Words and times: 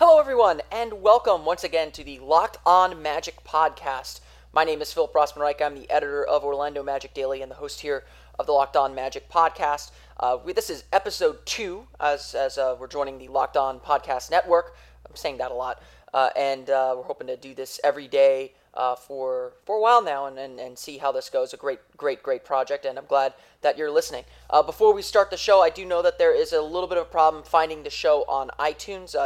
Hello, 0.00 0.20
everyone, 0.20 0.60
and 0.70 1.02
welcome 1.02 1.44
once 1.44 1.64
again 1.64 1.90
to 1.90 2.04
the 2.04 2.20
Locked 2.20 2.58
On 2.64 3.02
Magic 3.02 3.42
podcast. 3.42 4.20
My 4.52 4.62
name 4.62 4.80
is 4.80 4.92
Philip 4.92 5.12
Rossman-Reich. 5.12 5.60
I'm 5.60 5.74
the 5.74 5.90
editor 5.90 6.24
of 6.24 6.44
Orlando 6.44 6.84
Magic 6.84 7.14
Daily 7.14 7.42
and 7.42 7.50
the 7.50 7.56
host 7.56 7.80
here 7.80 8.04
of 8.38 8.46
the 8.46 8.52
Locked 8.52 8.76
On 8.76 8.94
Magic 8.94 9.28
podcast. 9.28 9.90
Uh, 10.20 10.38
we, 10.44 10.52
this 10.52 10.70
is 10.70 10.84
episode 10.92 11.44
two, 11.44 11.88
as, 11.98 12.36
as 12.36 12.58
uh, 12.58 12.76
we're 12.78 12.86
joining 12.86 13.18
the 13.18 13.26
Locked 13.26 13.56
On 13.56 13.80
Podcast 13.80 14.30
Network. 14.30 14.76
I'm 15.04 15.16
saying 15.16 15.38
that 15.38 15.50
a 15.50 15.54
lot. 15.54 15.82
Uh, 16.14 16.30
and 16.36 16.70
uh, 16.70 16.94
we're 16.96 17.02
hoping 17.02 17.26
to 17.26 17.36
do 17.36 17.52
this 17.52 17.80
every 17.82 18.06
day 18.06 18.52
uh, 18.74 18.94
for 18.94 19.54
for 19.64 19.78
a 19.78 19.80
while 19.80 20.00
now 20.00 20.26
and, 20.26 20.38
and, 20.38 20.60
and 20.60 20.78
see 20.78 20.98
how 20.98 21.10
this 21.10 21.28
goes. 21.28 21.52
A 21.52 21.56
great, 21.56 21.80
great, 21.96 22.22
great 22.22 22.44
project, 22.44 22.84
and 22.84 23.00
I'm 23.00 23.06
glad 23.06 23.34
that 23.62 23.76
you're 23.76 23.90
listening. 23.90 24.22
Uh, 24.48 24.62
before 24.62 24.94
we 24.94 25.02
start 25.02 25.32
the 25.32 25.36
show, 25.36 25.60
I 25.60 25.70
do 25.70 25.84
know 25.84 26.02
that 26.02 26.18
there 26.18 26.32
is 26.32 26.52
a 26.52 26.62
little 26.62 26.88
bit 26.88 26.98
of 26.98 27.08
a 27.08 27.10
problem 27.10 27.42
finding 27.42 27.82
the 27.82 27.90
show 27.90 28.24
on 28.28 28.52
iTunes. 28.60 29.16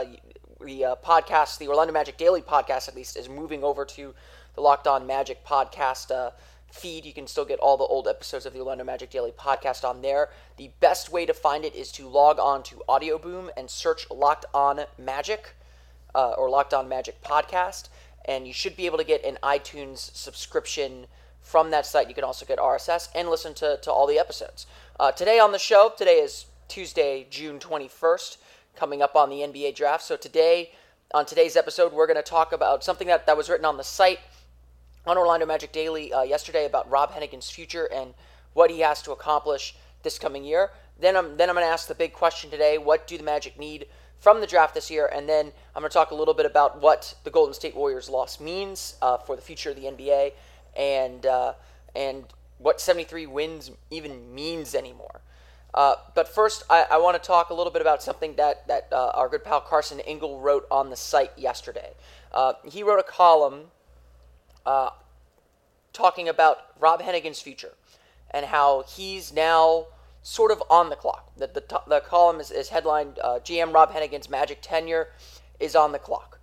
The 0.65 0.85
uh, 0.85 0.95
podcast, 0.97 1.59
the 1.59 1.69
Orlando 1.69 1.93
Magic 1.93 2.17
Daily 2.17 2.43
podcast, 2.43 2.89
at 2.89 2.97
least, 2.97 3.17
is 3.17 3.29
moving 3.29 3.63
over 3.65 3.85
to 3.85 4.15
the 4.55 4.61
Locked 4.61 4.87
On 4.87 5.07
Magic 5.07 5.45
podcast 5.45 6.11
uh, 6.11 6.31
feed. 6.71 7.05
You 7.05 7.13
can 7.13 7.27
still 7.27 7.45
get 7.45 7.59
all 7.59 7.77
the 7.77 7.85
old 7.85 8.09
episodes 8.09 8.47
of 8.47 8.53
the 8.53 8.61
Orlando 8.61 8.85
Magic 8.85 9.11
Daily 9.11 9.33
podcast 9.33 9.85
on 9.85 10.03
there. 10.03 10.31
The 10.57 10.71
best 10.81 11.11
way 11.13 11.27
to 11.27 11.35
find 11.35 11.65
it 11.65 11.75
is 11.75 11.93
to 11.93 12.09
log 12.09 12.39
on 12.39 12.63
to 12.65 12.83
Audio 12.89 13.19
Boom 13.19 13.51
and 13.57 13.69
search 13.69 14.11
Locked 14.11 14.47
On 14.55 14.81
Magic 14.99 15.55
uh, 16.15 16.33
or 16.33 16.49
Locked 16.49 16.75
On 16.75 16.89
Magic 16.89 17.23
podcast 17.23 17.89
and 18.25 18.47
you 18.47 18.53
should 18.53 18.77
be 18.77 18.87
able 18.87 18.99
to 18.99 19.05
get 19.05 19.25
an 19.25 19.39
iTunes 19.43 20.15
subscription 20.15 21.07
from 21.41 21.71
that 21.71 21.87
site. 21.87 22.09
You 22.09 22.15
can 22.15 22.25
also 22.25 22.47
get 22.47 22.59
RSS 22.59 23.09
and 23.15 23.29
listen 23.29 23.55
to, 23.55 23.79
to 23.83 23.93
all 23.93 24.07
the 24.07 24.19
episodes. 24.19 24.67
Uh, 24.99 25.11
today 25.13 25.39
on 25.39 25.53
the 25.53 25.59
show, 25.59 25.93
today 25.97 26.19
is 26.19 26.47
Tuesday, 26.69 27.27
June 27.31 27.59
21st, 27.59 28.37
coming 28.77 29.03
up 29.03 29.17
on 29.17 29.31
the 29.31 29.37
NBA 29.37 29.75
draft. 29.75 30.05
So 30.05 30.17
today, 30.17 30.73
on 31.13 31.27
today's 31.27 31.57
episode, 31.57 31.93
we're 31.93 32.07
going 32.07 32.17
to 32.17 32.23
talk 32.23 32.53
about 32.53 32.83
something 32.83 33.07
that, 33.09 33.27
that 33.27 33.37
was 33.37 33.49
written 33.49 33.67
on 33.67 33.77
the 33.77 33.85
site 33.85 34.21
on 35.07 35.19
Orlando 35.19 35.47
Magic 35.47 35.73
Daily 35.73 36.13
uh, 36.13 36.23
yesterday 36.23 36.65
about 36.65 36.91
Rob 36.91 37.13
Hennigan's 37.13 37.51
future 37.51 37.89
and 37.93 38.15
what 38.55 38.71
he 38.71 38.81
has 38.81 39.03
to 39.03 39.13
accomplish 39.13 39.75
this 40.03 40.19
coming 40.19 40.45
year. 40.45 40.71
Then 40.99 41.17
I'm 41.17 41.37
then 41.37 41.49
I'm 41.49 41.57
going 41.57 41.67
to 41.67 41.73
ask 41.73 41.89
the 41.89 41.95
big 41.95 42.13
question 42.13 42.51
today: 42.51 42.79
What 42.79 43.07
do 43.07 43.17
the 43.17 43.25
Magic 43.25 43.59
need 43.59 43.87
from 44.19 44.41
the 44.41 44.47
draft 44.47 44.75
this 44.75 44.91
year, 44.91 45.11
and 45.13 45.29
then 45.29 45.53
I'm 45.75 45.83
going 45.83 45.91
to 45.91 45.95
talk 45.95 46.13
a 46.13 46.15
little 46.15 46.35
bit 46.35 46.47
about 46.47 46.81
what 46.81 47.15
the 47.25 47.31
Golden 47.31 47.55
State 47.55 47.75
Warriors 47.75 48.09
loss 48.09 48.39
means 48.39 48.95
uh, 49.03 49.19
for 49.19 49.35
the 49.35 49.43
future 49.43 49.71
of 49.71 49.77
the 49.77 49.85
NBA, 49.85 50.33
and 50.77 51.27
uh, 51.27 51.55
and 51.97 52.25
what 52.59 52.81
73 52.81 53.27
wins 53.27 53.71
even 53.91 54.33
means 54.35 54.75
anymore. 54.75 55.21
Uh, 55.75 55.95
but 56.15 56.29
first, 56.29 56.65
I, 56.69 56.85
I 56.91 56.99
want 56.99 57.21
to 57.21 57.27
talk 57.27 57.51
a 57.51 57.55
little 57.55 57.73
bit 57.73 57.81
about 57.81 58.03
something 58.03 58.35
that 58.37 58.67
that 58.69 58.89
uh, 58.93 59.11
our 59.15 59.29
good 59.29 59.43
pal 59.43 59.61
Carson 59.61 60.01
Engel 60.01 60.41
wrote 60.41 60.67
on 60.71 60.91
the 60.91 60.97
site 60.97 61.33
yesterday. 61.37 61.93
Uh, 62.33 62.55
he 62.65 62.83
wrote 62.83 62.99
a 62.99 63.05
column 63.05 63.65
uh, 64.67 64.91
talking 65.93 66.29
about 66.29 66.59
Rob 66.79 67.01
Hennigan's 67.01 67.41
future 67.41 67.73
and 68.31 68.47
how 68.47 68.85
he's 68.89 69.33
now 69.33 69.87
sort 70.23 70.51
of 70.51 70.63
on 70.71 70.89
the 70.89 70.97
clock. 70.97 71.31
The, 71.37 71.49
the, 71.49 71.81
the 71.89 72.01
column 72.01 72.41
is, 72.41 72.51
is 72.51 72.69
headlined 72.69 73.19
uh, 73.23 73.41
GM 73.41 73.75
Rob 73.75 73.93
Hennigan's 73.93 74.31
Magic 74.31 74.59
tenure 74.63 75.09
is 75.59 75.75
on 75.75 75.93
the 75.93 75.99
clock. 75.99 76.39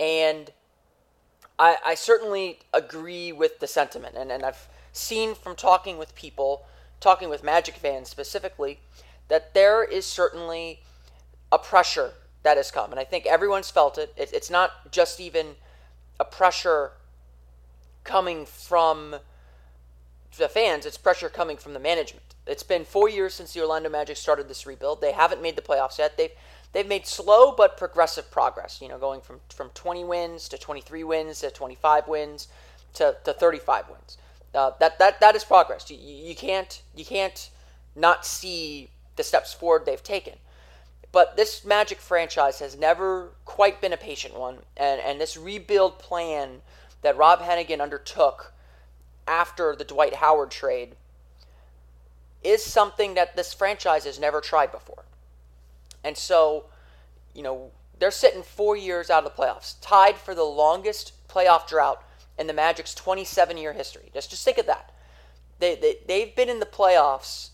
And 0.00 0.50
I, 1.58 1.76
I 1.84 1.94
certainly 1.94 2.60
agree 2.72 3.32
with 3.32 3.60
the 3.60 3.66
sentiment. 3.66 4.16
And, 4.16 4.32
and 4.32 4.44
I've 4.44 4.68
seen 4.92 5.34
from 5.34 5.56
talking 5.56 5.98
with 5.98 6.14
people, 6.14 6.64
talking 7.00 7.28
with 7.28 7.42
Magic 7.42 7.76
fans 7.76 8.08
specifically, 8.08 8.80
that 9.28 9.54
there 9.54 9.84
is 9.84 10.06
certainly 10.06 10.80
a 11.52 11.58
pressure 11.58 12.12
that 12.42 12.56
has 12.56 12.70
come. 12.70 12.90
And 12.90 13.00
I 13.00 13.04
think 13.04 13.26
everyone's 13.26 13.70
felt 13.70 13.98
it. 13.98 14.12
it 14.16 14.32
it's 14.32 14.50
not 14.50 14.90
just 14.90 15.20
even 15.20 15.54
a 16.18 16.24
pressure 16.24 16.92
coming 18.04 18.46
from 18.46 19.16
the 20.36 20.48
fans, 20.48 20.86
it's 20.86 20.98
pressure 20.98 21.28
coming 21.28 21.56
from 21.56 21.74
the 21.74 21.80
management. 21.80 22.24
It's 22.46 22.62
been 22.62 22.84
four 22.84 23.08
years 23.08 23.34
since 23.34 23.52
the 23.52 23.60
Orlando 23.60 23.90
Magic 23.90 24.16
started 24.16 24.48
this 24.48 24.66
rebuild. 24.66 25.00
They 25.00 25.12
haven't 25.12 25.42
made 25.42 25.56
the 25.56 25.62
playoffs 25.62 25.98
yet. 25.98 26.16
They've 26.16 26.30
they've 26.72 26.86
made 26.86 27.06
slow 27.06 27.52
but 27.52 27.76
progressive 27.76 28.30
progress. 28.30 28.80
You 28.80 28.88
know, 28.88 28.98
going 28.98 29.20
from 29.20 29.40
from 29.50 29.70
20 29.70 30.04
wins 30.04 30.48
to 30.48 30.58
23 30.58 31.04
wins 31.04 31.40
to 31.40 31.50
25 31.50 32.08
wins 32.08 32.48
to, 32.94 33.16
to 33.24 33.32
35 33.32 33.90
wins. 33.90 34.16
Uh, 34.54 34.72
that 34.80 34.98
that 34.98 35.20
that 35.20 35.36
is 35.36 35.44
progress. 35.44 35.90
You, 35.90 35.98
you 35.98 36.34
can't 36.34 36.82
you 36.94 37.04
can't 37.04 37.50
not 37.94 38.24
see 38.24 38.90
the 39.16 39.22
steps 39.22 39.52
forward 39.52 39.84
they've 39.84 40.02
taken. 40.02 40.34
But 41.10 41.36
this 41.36 41.64
Magic 41.64 41.98
franchise 41.98 42.58
has 42.60 42.76
never 42.76 43.30
quite 43.44 43.80
been 43.80 43.92
a 43.92 43.96
patient 43.96 44.38
one, 44.38 44.60
and 44.76 45.00
and 45.00 45.20
this 45.20 45.36
rebuild 45.36 45.98
plan 45.98 46.62
that 47.02 47.16
Rob 47.16 47.40
Hennigan 47.40 47.80
undertook 47.80 48.52
after 49.26 49.76
the 49.76 49.84
Dwight 49.84 50.16
Howard 50.16 50.50
trade 50.50 50.96
is 52.42 52.64
something 52.64 53.14
that 53.14 53.36
this 53.36 53.52
franchise 53.52 54.04
has 54.04 54.18
never 54.18 54.40
tried 54.40 54.72
before. 54.72 55.04
And 56.02 56.16
so, 56.16 56.66
you 57.34 57.42
know, 57.42 57.70
they're 57.98 58.10
sitting 58.10 58.42
four 58.42 58.76
years 58.76 59.10
out 59.10 59.24
of 59.24 59.36
the 59.36 59.42
playoffs, 59.42 59.74
tied 59.80 60.16
for 60.16 60.34
the 60.34 60.44
longest 60.44 61.12
playoff 61.28 61.66
drought 61.66 62.02
in 62.38 62.46
the 62.46 62.52
Magic's 62.52 62.94
27 62.94 63.56
year 63.56 63.72
history. 63.72 64.10
Just, 64.14 64.30
just 64.30 64.44
think 64.44 64.58
of 64.58 64.66
that. 64.66 64.92
They, 65.58 65.74
they, 65.74 65.98
they've 66.06 66.34
been 66.34 66.48
in 66.48 66.60
the 66.60 66.66
playoffs 66.66 67.50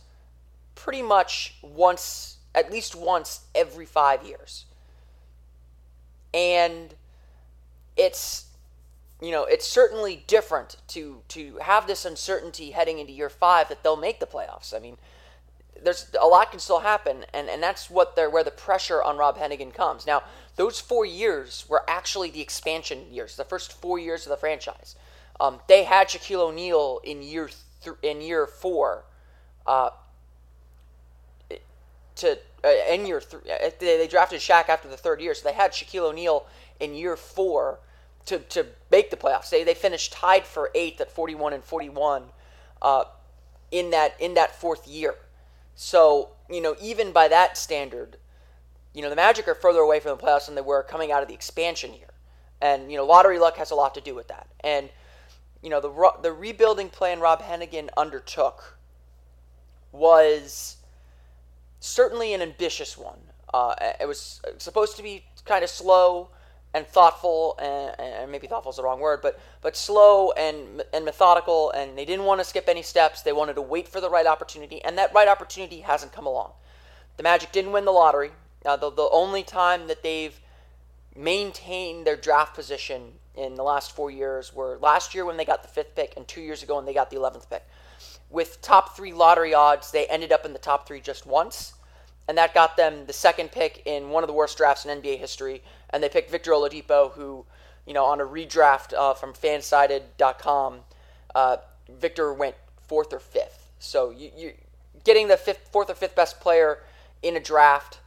pretty 0.74 1.02
much 1.02 1.56
once, 1.62 2.38
at 2.54 2.70
least 2.70 2.94
once 2.94 3.46
every 3.54 3.86
five 3.86 4.24
years. 4.24 4.66
And 6.32 6.94
it's 7.96 8.46
you 9.24 9.30
know, 9.30 9.44
it's 9.44 9.66
certainly 9.66 10.24
different 10.26 10.76
to 10.88 11.22
to 11.28 11.58
have 11.62 11.86
this 11.86 12.04
uncertainty 12.04 12.72
heading 12.72 12.98
into 12.98 13.12
year 13.12 13.30
five 13.30 13.68
that 13.70 13.82
they'll 13.82 13.96
make 13.96 14.20
the 14.20 14.26
playoffs. 14.26 14.74
I 14.74 14.80
mean, 14.80 14.98
there's 15.82 16.06
a 16.20 16.26
lot 16.26 16.50
can 16.50 16.60
still 16.60 16.80
happen, 16.80 17.24
and, 17.32 17.48
and 17.48 17.62
that's 17.62 17.90
what 17.90 18.16
they're 18.16 18.30
where 18.30 18.44
the 18.44 18.50
pressure 18.50 19.02
on 19.02 19.16
Rob 19.16 19.38
Hennigan 19.38 19.72
comes. 19.72 20.06
Now, 20.06 20.22
those 20.56 20.80
four 20.80 21.04
years 21.04 21.64
were 21.68 21.82
actually 21.88 22.30
the 22.30 22.40
expansion 22.40 23.06
years, 23.10 23.36
the 23.36 23.44
first 23.44 23.72
four 23.72 23.98
years 23.98 24.24
of 24.24 24.30
the 24.30 24.36
franchise. 24.36 24.96
Um, 25.40 25.60
they 25.68 25.84
had 25.84 26.08
Shaquille 26.08 26.40
O'Neal 26.40 27.00
in 27.02 27.22
year 27.22 27.50
th- 27.82 27.96
in 28.02 28.20
year 28.20 28.46
four, 28.46 29.04
uh, 29.66 29.90
to 32.16 32.38
uh, 32.64 32.68
in 32.90 33.06
year 33.06 33.20
three. 33.20 33.50
Uh, 33.50 33.70
they, 33.78 33.98
they 33.98 34.08
drafted 34.08 34.40
Shaq 34.40 34.68
after 34.68 34.88
the 34.88 34.96
third 34.96 35.20
year, 35.20 35.34
so 35.34 35.48
they 35.48 35.54
had 35.54 35.72
Shaquille 35.72 36.10
O'Neal 36.10 36.46
in 36.80 36.94
year 36.94 37.16
four 37.16 37.80
to, 38.26 38.38
to 38.38 38.66
make 38.90 39.10
the 39.10 39.16
playoffs. 39.16 39.50
They, 39.50 39.64
they 39.64 39.74
finished 39.74 40.12
tied 40.12 40.46
for 40.46 40.70
eighth 40.74 41.00
at 41.00 41.10
41 41.10 41.52
and 41.52 41.64
41 41.64 42.24
uh, 42.80 43.04
in 43.70 43.90
that 43.90 44.14
in 44.20 44.34
that 44.34 44.58
fourth 44.58 44.86
year. 44.86 45.14
So 45.74 46.30
you 46.48 46.60
know 46.60 46.76
even 46.80 47.12
by 47.12 47.28
that 47.28 47.56
standard, 47.56 48.16
you 48.92 49.02
know 49.02 49.10
the 49.10 49.16
Magic 49.16 49.48
are 49.48 49.54
further 49.54 49.80
away 49.80 50.00
from 50.00 50.16
the 50.16 50.22
playoffs 50.22 50.46
than 50.46 50.54
they 50.54 50.60
were 50.60 50.82
coming 50.82 51.12
out 51.12 51.22
of 51.22 51.28
the 51.28 51.34
expansion 51.34 51.94
year, 51.94 52.10
and 52.60 52.90
you 52.90 52.96
know 52.96 53.04
lottery 53.04 53.38
luck 53.38 53.56
has 53.56 53.70
a 53.70 53.74
lot 53.74 53.94
to 53.94 54.00
do 54.00 54.14
with 54.14 54.28
that. 54.28 54.48
And 54.60 54.88
you 55.62 55.70
know 55.70 55.80
the 55.80 56.12
the 56.22 56.32
rebuilding 56.32 56.90
plan 56.90 57.20
Rob 57.20 57.42
Hennigan 57.42 57.88
undertook 57.96 58.78
was 59.92 60.76
certainly 61.80 62.34
an 62.34 62.42
ambitious 62.42 62.98
one. 62.98 63.18
Uh, 63.52 63.74
it 64.00 64.08
was 64.08 64.40
supposed 64.58 64.96
to 64.96 65.02
be 65.02 65.24
kind 65.44 65.62
of 65.62 65.70
slow 65.70 66.30
and 66.74 66.84
thoughtful, 66.88 67.56
and, 67.62 67.94
and, 68.00 68.32
maybe 68.32 68.48
thoughtful 68.48 68.70
is 68.70 68.76
the 68.76 68.82
wrong 68.82 68.98
word, 68.98 69.20
but 69.22 69.40
but 69.62 69.76
slow 69.76 70.32
and 70.32 70.82
and 70.92 71.04
methodical, 71.04 71.70
and 71.70 71.96
they 71.96 72.04
didn't 72.04 72.24
want 72.24 72.40
to 72.40 72.44
skip 72.44 72.68
any 72.68 72.82
steps. 72.82 73.22
They 73.22 73.32
wanted 73.32 73.54
to 73.54 73.62
wait 73.62 73.88
for 73.88 74.00
the 74.00 74.10
right 74.10 74.26
opportunity, 74.26 74.84
and 74.84 74.98
that 74.98 75.14
right 75.14 75.28
opportunity 75.28 75.80
hasn't 75.80 76.12
come 76.12 76.26
along. 76.26 76.50
The 77.16 77.22
Magic 77.22 77.52
didn't 77.52 77.70
win 77.70 77.84
the 77.84 77.92
lottery. 77.92 78.32
Uh, 78.66 78.76
the 78.76 78.90
the 78.90 79.08
only 79.12 79.44
time 79.44 79.86
that 79.86 80.02
they've 80.02 80.38
maintained 81.16 82.04
their 82.04 82.16
draft 82.16 82.56
position 82.56 83.12
in 83.36 83.54
the 83.54 83.62
last 83.62 83.94
four 83.94 84.10
years 84.10 84.52
were 84.52 84.76
last 84.82 85.14
year 85.14 85.24
when 85.24 85.36
they 85.36 85.44
got 85.44 85.62
the 85.62 85.68
fifth 85.68 85.94
pick, 85.94 86.14
and 86.16 86.26
two 86.26 86.40
years 86.40 86.64
ago 86.64 86.74
when 86.74 86.86
they 86.86 86.94
got 86.94 87.08
the 87.08 87.16
eleventh 87.16 87.48
pick. 87.48 87.64
With 88.30 88.60
top 88.62 88.96
three 88.96 89.12
lottery 89.12 89.54
odds, 89.54 89.92
they 89.92 90.06
ended 90.06 90.32
up 90.32 90.44
in 90.44 90.52
the 90.52 90.58
top 90.58 90.88
three 90.88 91.00
just 91.00 91.24
once 91.24 91.74
and 92.28 92.38
that 92.38 92.54
got 92.54 92.76
them 92.76 93.04
the 93.06 93.12
second 93.12 93.52
pick 93.52 93.82
in 93.84 94.10
one 94.10 94.22
of 94.22 94.28
the 94.28 94.32
worst 94.32 94.56
drafts 94.56 94.86
in 94.86 95.02
NBA 95.02 95.18
history. 95.18 95.62
And 95.94 96.02
they 96.02 96.08
picked 96.08 96.28
Victor 96.28 96.50
Oladipo, 96.50 97.12
who, 97.12 97.46
you 97.86 97.94
know, 97.94 98.04
on 98.04 98.20
a 98.20 98.24
redraft 98.24 98.92
uh, 98.92 99.14
from 99.14 99.32
Fansided.com, 99.32 100.80
uh, 101.36 101.56
Victor 101.88 102.34
went 102.34 102.56
fourth 102.88 103.12
or 103.12 103.20
fifth. 103.20 103.70
So 103.78 104.10
you, 104.10 104.30
you 104.36 104.52
getting 105.04 105.28
the 105.28 105.36
fifth, 105.36 105.68
fourth 105.70 105.88
or 105.88 105.94
fifth 105.94 106.16
best 106.16 106.40
player 106.40 106.80
in 107.22 107.36
a 107.36 107.40
draft 107.40 108.00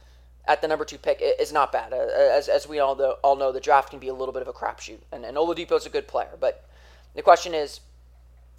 at 0.46 0.60
the 0.60 0.68
number 0.68 0.84
two 0.84 0.98
pick 0.98 1.20
is 1.22 1.50
not 1.50 1.72
bad. 1.72 1.94
Uh, 1.94 1.96
as, 1.96 2.48
as 2.48 2.68
we 2.68 2.78
all 2.78 2.94
know, 2.94 3.16
all 3.22 3.36
know, 3.36 3.52
the 3.52 3.60
draft 3.60 3.90
can 3.90 3.98
be 3.98 4.08
a 4.08 4.14
little 4.14 4.32
bit 4.32 4.42
of 4.42 4.48
a 4.48 4.52
crapshoot, 4.52 4.98
and, 5.10 5.24
and 5.24 5.36
Oladipo's 5.36 5.86
a 5.86 5.90
good 5.90 6.06
player. 6.06 6.30
But 6.38 6.68
the 7.14 7.22
question 7.22 7.54
is, 7.54 7.80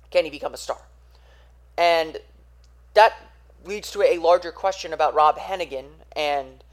can 0.09 0.25
he 0.25 0.31
become 0.31 0.55
a 0.55 0.57
star? 0.57 0.81
And 1.77 2.17
that 2.95 3.13
leads 3.65 3.91
to 3.91 4.01
a 4.01 4.17
larger 4.17 4.51
question 4.51 4.93
about 4.93 5.13
Rob 5.13 5.37
Hennigan 5.37 5.85
and 6.15 6.63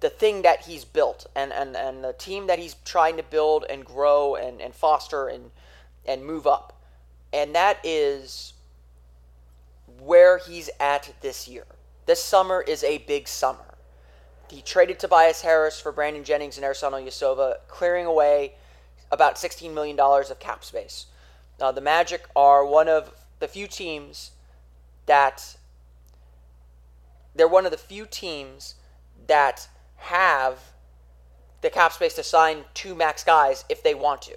the 0.00 0.10
thing 0.10 0.42
that 0.42 0.62
he's 0.62 0.84
built 0.84 1.26
and, 1.36 1.52
and, 1.52 1.76
and 1.76 2.02
the 2.02 2.12
team 2.14 2.46
that 2.46 2.58
he's 2.58 2.74
trying 2.84 3.16
to 3.18 3.22
build 3.22 3.64
and 3.68 3.84
grow 3.84 4.34
and, 4.34 4.60
and 4.60 4.74
foster 4.74 5.28
and 5.28 5.50
and 6.06 6.24
move 6.24 6.46
up. 6.46 6.80
And 7.32 7.54
that 7.54 7.78
is 7.84 8.54
where 10.00 10.38
he's 10.38 10.70
at 10.80 11.12
this 11.20 11.46
year. 11.46 11.66
This 12.06 12.22
summer 12.22 12.60
is 12.60 12.82
a 12.82 12.98
big 12.98 13.28
summer. 13.28 13.74
He 14.50 14.62
traded 14.62 14.98
Tobias 14.98 15.42
Harris 15.42 15.78
for 15.78 15.92
Brandon 15.92 16.24
Jennings 16.24 16.56
and 16.56 16.66
Ersan 16.66 16.92
Ilyasova, 16.92 17.56
clearing 17.68 18.06
away 18.06 18.54
about 19.12 19.36
$16 19.36 19.72
million 19.72 19.98
of 19.98 20.38
cap 20.40 20.64
space. 20.64 21.06
Now, 21.60 21.70
the 21.70 21.80
Magic 21.80 22.26
are 22.34 22.64
one 22.64 22.88
of 22.88 23.12
the 23.38 23.46
few 23.46 23.66
teams 23.66 24.32
that 25.06 25.56
they're 27.34 27.46
one 27.46 27.64
of 27.64 27.70
the 27.70 27.78
few 27.78 28.06
teams 28.06 28.74
that 29.28 29.68
have 30.00 30.58
the 31.60 31.70
cap 31.70 31.92
space 31.92 32.14
to 32.14 32.22
sign 32.22 32.64
two 32.74 32.94
max 32.94 33.22
guys 33.22 33.64
if 33.68 33.82
they 33.82 33.94
want 33.94 34.22
to. 34.22 34.36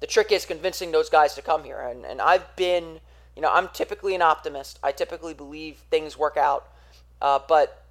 The 0.00 0.06
trick 0.06 0.30
is 0.32 0.44
convincing 0.44 0.92
those 0.92 1.08
guys 1.08 1.34
to 1.34 1.42
come 1.42 1.64
here. 1.64 1.80
And, 1.80 2.04
and 2.04 2.20
I've 2.20 2.54
been, 2.56 3.00
you 3.34 3.42
know, 3.42 3.50
I'm 3.50 3.68
typically 3.72 4.14
an 4.14 4.22
optimist. 4.22 4.78
I 4.82 4.92
typically 4.92 5.34
believe 5.34 5.78
things 5.90 6.18
work 6.18 6.36
out. 6.36 6.68
Uh, 7.22 7.38
but 7.48 7.84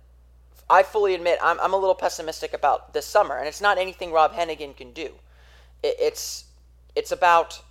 I 0.69 0.83
fully 0.83 1.15
admit 1.15 1.39
I'm, 1.41 1.59
I'm 1.59 1.73
a 1.73 1.77
little 1.77 1.95
pessimistic 1.95 2.53
about 2.53 2.93
this 2.93 3.05
summer. 3.05 3.37
And 3.37 3.47
it's 3.47 3.61
not 3.61 3.77
anything 3.77 4.11
Rob 4.11 4.33
Hennigan 4.33 4.75
can 4.75 4.91
do. 4.93 5.13
It, 5.81 5.95
it's, 5.99 6.45
it's 6.95 7.11
about 7.11 7.61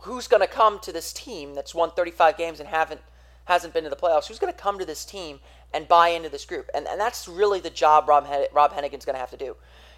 who's 0.00 0.26
going 0.26 0.40
to 0.40 0.46
come 0.46 0.78
to 0.80 0.92
this 0.92 1.12
team 1.12 1.54
that's 1.54 1.74
won 1.74 1.90
35 1.90 2.38
games 2.38 2.60
and 2.60 2.68
haven't 2.68 3.02
hasn't 3.48 3.72
been 3.72 3.84
to 3.84 3.90
the 3.90 3.96
playoffs. 3.96 4.26
Who's 4.26 4.38
going 4.38 4.52
to 4.52 4.58
come 4.58 4.78
to 4.78 4.84
this 4.84 5.06
team 5.06 5.40
and 5.72 5.88
buy 5.88 6.10
into 6.10 6.28
this 6.28 6.44
group? 6.44 6.68
And, 6.74 6.86
and 6.86 7.00
that's 7.00 7.26
really 7.26 7.60
the 7.60 7.70
job 7.70 8.06
Rob, 8.06 8.28
Rob 8.52 8.72
Hennigan's 8.74 9.06
going 9.06 9.14
to 9.14 9.20
have 9.20 9.30
to 9.30 9.38
do. 9.38 9.56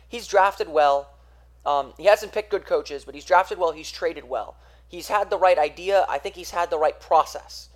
He's 0.09 0.29
drafted 0.29 0.69
well. 0.69 1.11
Um, 1.67 1.93
he 1.99 2.05
hasn't 2.05 2.33
picked 2.33 2.51
good 2.51 2.65
coaches, 2.65 3.05
but 3.05 3.17
he's 3.17 3.25
drafted 3.25 3.59
well. 3.59 3.73
He's 3.73 3.91
traded 3.91 4.29
well. 4.29 4.57
He's 4.87 5.09
had 5.09 5.31
the 5.31 5.37
right 5.39 5.59
idea. 5.59 6.07
I 6.09 6.19
think 6.19 6.37
he's 6.37 6.53
had 6.53 6.71
the 6.71 6.79
right 6.79 6.99
process. 7.01 7.71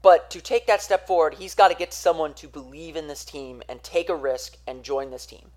But 0.00 0.30
to 0.30 0.40
take 0.40 0.68
that 0.68 0.80
step 0.80 1.08
forward, 1.08 1.34
he's 1.34 1.56
got 1.56 1.68
to 1.68 1.74
get 1.74 1.92
someone 1.92 2.32
to 2.34 2.46
believe 2.46 2.94
in 2.94 3.08
this 3.08 3.24
team 3.24 3.62
and 3.68 3.82
take 3.82 4.08
a 4.08 4.14
risk 4.14 4.58
and 4.64 4.84
join 4.84 5.10
this 5.10 5.26
team. 5.26 5.50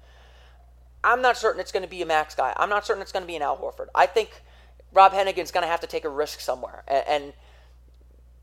I'm 1.03 1.21
not 1.21 1.37
certain 1.37 1.61
it's 1.61 1.71
going 1.71 1.83
to 1.83 1.89
be 1.89 2.01
a 2.01 2.07
Max 2.07 2.33
guy. 2.33 2.53
I'm 2.57 2.69
not 2.69 2.87
certain 2.87 3.03
it's 3.03 3.11
going 3.11 3.23
to 3.23 3.27
be 3.27 3.35
an 3.35 3.43
Al 3.43 3.57
Horford. 3.57 3.87
I 3.93 4.07
think 4.07 4.41
Rob 4.91 5.13
Hennigan's 5.13 5.51
going 5.51 5.63
to 5.63 5.69
have 5.69 5.79
to 5.81 5.87
take 5.87 6.05
a 6.05 6.09
risk 6.09 6.39
somewhere. 6.39 6.83
And, 6.87 7.07
and 7.07 7.33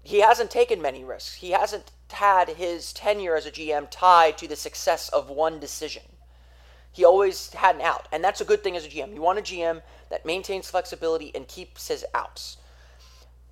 he 0.09 0.21
hasn't 0.21 0.51
taken 0.51 0.81
many 0.81 1.05
risks. 1.05 1.35
He 1.35 1.51
hasn't 1.51 1.93
had 2.11 2.49
his 2.49 2.95
tenure 2.95 3.37
as 3.37 3.45
a 3.45 3.51
GM 3.51 3.89
tied 3.91 4.39
to 4.39 4.49
the 4.49 4.57
success 4.57 5.11
of 5.11 5.29
one 5.29 5.61
decision. 5.61 6.05
He 6.91 7.05
always 7.05 7.53
had 7.53 7.75
an 7.75 7.83
out, 7.83 8.09
and 8.11 8.25
that's 8.25 8.41
a 8.41 8.47
good 8.47 8.65
thing 8.65 8.75
as 8.75 8.87
a 8.87 8.89
GM. 8.89 9.13
You 9.13 9.21
want 9.21 9.39
a 9.39 9.43
GM 9.43 9.83
that 10.09 10.25
maintains 10.25 10.71
flexibility 10.71 11.31
and 11.35 11.47
keeps 11.47 11.89
his 11.89 12.07
outs. 12.15 12.57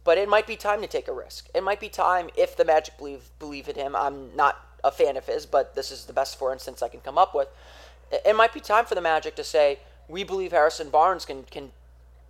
But 0.03 0.17
it 0.17 0.31
might 0.31 0.47
be 0.47 0.56
time 0.56 0.81
to 0.81 0.87
take 0.87 1.08
a 1.08 1.12
risk. 1.12 1.47
It 1.55 1.62
might 1.62 1.79
be 1.79 1.91
time 1.91 2.31
if 2.38 2.56
the 2.56 2.64
Magic 2.64 2.97
believe 2.97 3.29
believe 3.38 3.69
in 3.69 3.75
him. 3.75 3.94
I'm 3.94 4.35
not 4.35 4.56
a 4.82 4.91
fan 4.91 5.19
of 5.19 5.26
his, 5.26 5.44
but 5.44 5.75
this 5.75 5.91
is 5.91 6.06
the 6.06 6.14
best 6.14 6.38
for 6.38 6.55
instance 6.55 6.81
I 6.81 6.88
can 6.88 7.00
come 7.00 7.19
up 7.19 7.35
with. 7.35 7.49
It 8.11 8.35
might 8.35 8.55
be 8.55 8.61
time 8.61 8.87
for 8.87 8.94
the 8.94 9.02
Magic 9.02 9.37
to 9.37 9.44
say, 9.44 9.81
we 10.09 10.25
believe 10.25 10.52
Harrison 10.52 10.88
Barnes 10.88 11.26
can 11.26 11.43
can 11.43 11.73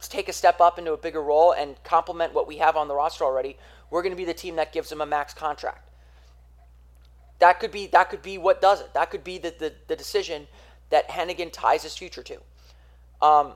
take 0.00 0.28
a 0.28 0.32
step 0.32 0.60
up 0.60 0.78
into 0.78 0.92
a 0.92 0.96
bigger 0.96 1.22
role 1.22 1.52
and 1.52 1.82
complement 1.84 2.34
what 2.34 2.46
we 2.48 2.58
have 2.58 2.76
on 2.76 2.88
the 2.88 2.94
roster 2.94 3.24
already. 3.24 3.56
We're 3.90 4.02
going 4.02 4.12
to 4.12 4.16
be 4.16 4.24
the 4.24 4.34
team 4.34 4.56
that 4.56 4.72
gives 4.72 4.90
him 4.90 5.00
a 5.00 5.06
max 5.06 5.34
contract. 5.34 5.90
That 7.38 7.60
could 7.60 7.70
be 7.70 7.86
that 7.88 8.08
could 8.10 8.22
be 8.22 8.38
what 8.38 8.60
does 8.60 8.80
it. 8.80 8.94
That 8.94 9.10
could 9.10 9.22
be 9.22 9.38
the, 9.38 9.54
the, 9.58 9.74
the 9.88 9.96
decision 9.96 10.46
that 10.90 11.08
Hennigan 11.08 11.50
ties 11.52 11.82
his 11.82 11.96
future 11.96 12.22
to. 12.22 12.38
Um, 13.20 13.52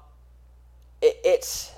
it, 1.01 1.17
it's 1.25 1.73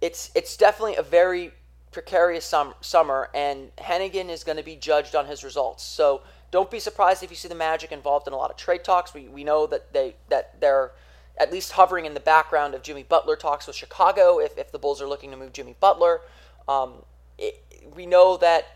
it's 0.00 0.30
it's 0.34 0.56
definitely 0.56 0.96
a 0.96 1.02
very 1.02 1.52
precarious 1.90 2.44
sum, 2.44 2.74
summer, 2.80 3.30
and 3.34 3.74
Hennigan 3.76 4.28
is 4.28 4.44
going 4.44 4.58
to 4.58 4.64
be 4.64 4.76
judged 4.76 5.14
on 5.14 5.26
his 5.26 5.42
results. 5.44 5.82
So 5.82 6.22
don't 6.50 6.70
be 6.70 6.80
surprised 6.80 7.22
if 7.22 7.30
you 7.30 7.36
see 7.36 7.48
the 7.48 7.54
Magic 7.54 7.92
involved 7.92 8.26
in 8.26 8.32
a 8.32 8.36
lot 8.36 8.50
of 8.50 8.56
trade 8.56 8.84
talks. 8.84 9.12
We, 9.12 9.28
we 9.28 9.44
know 9.44 9.66
that 9.66 9.92
they 9.92 10.16
that 10.28 10.60
they're 10.60 10.92
at 11.38 11.52
least 11.52 11.72
hovering 11.72 12.04
in 12.04 12.14
the 12.14 12.20
background 12.20 12.74
of 12.74 12.82
Jimmy 12.82 13.04
Butler 13.04 13.36
talks 13.36 13.66
with 13.66 13.76
Chicago 13.76 14.38
if, 14.40 14.58
if 14.58 14.72
the 14.72 14.78
Bulls 14.78 15.00
are 15.00 15.06
looking 15.06 15.30
to 15.30 15.36
move 15.36 15.52
Jimmy 15.52 15.76
Butler. 15.78 16.20
Um, 16.68 16.94
it, 17.38 17.64
we 17.94 18.06
know 18.06 18.36
that 18.38 18.66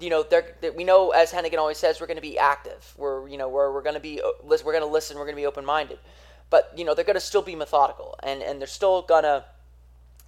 you 0.00 0.10
know 0.10 0.22
that 0.24 0.74
we 0.76 0.84
know 0.84 1.10
as 1.10 1.32
Hennigan 1.32 1.58
always 1.58 1.78
says 1.78 2.00
we're 2.00 2.06
going 2.06 2.16
to 2.16 2.22
be 2.22 2.38
active. 2.38 2.94
We're 2.96 3.28
you 3.28 3.36
know 3.36 3.48
we're, 3.48 3.72
we're 3.72 3.82
going 3.82 3.94
to 3.94 4.00
be 4.00 4.20
uh, 4.20 4.28
we're 4.42 4.58
going 4.58 4.80
to 4.80 4.86
listen. 4.86 5.16
We're 5.16 5.24
going 5.24 5.36
to 5.36 5.40
be 5.40 5.46
open 5.46 5.64
minded, 5.64 5.98
but 6.50 6.72
you 6.76 6.84
know 6.84 6.94
they're 6.94 7.04
going 7.04 7.14
to 7.14 7.20
still 7.20 7.42
be 7.42 7.56
methodical 7.56 8.16
and 8.22 8.42
and 8.42 8.60
they're 8.60 8.68
still 8.68 9.02
going 9.02 9.24
to 9.24 9.44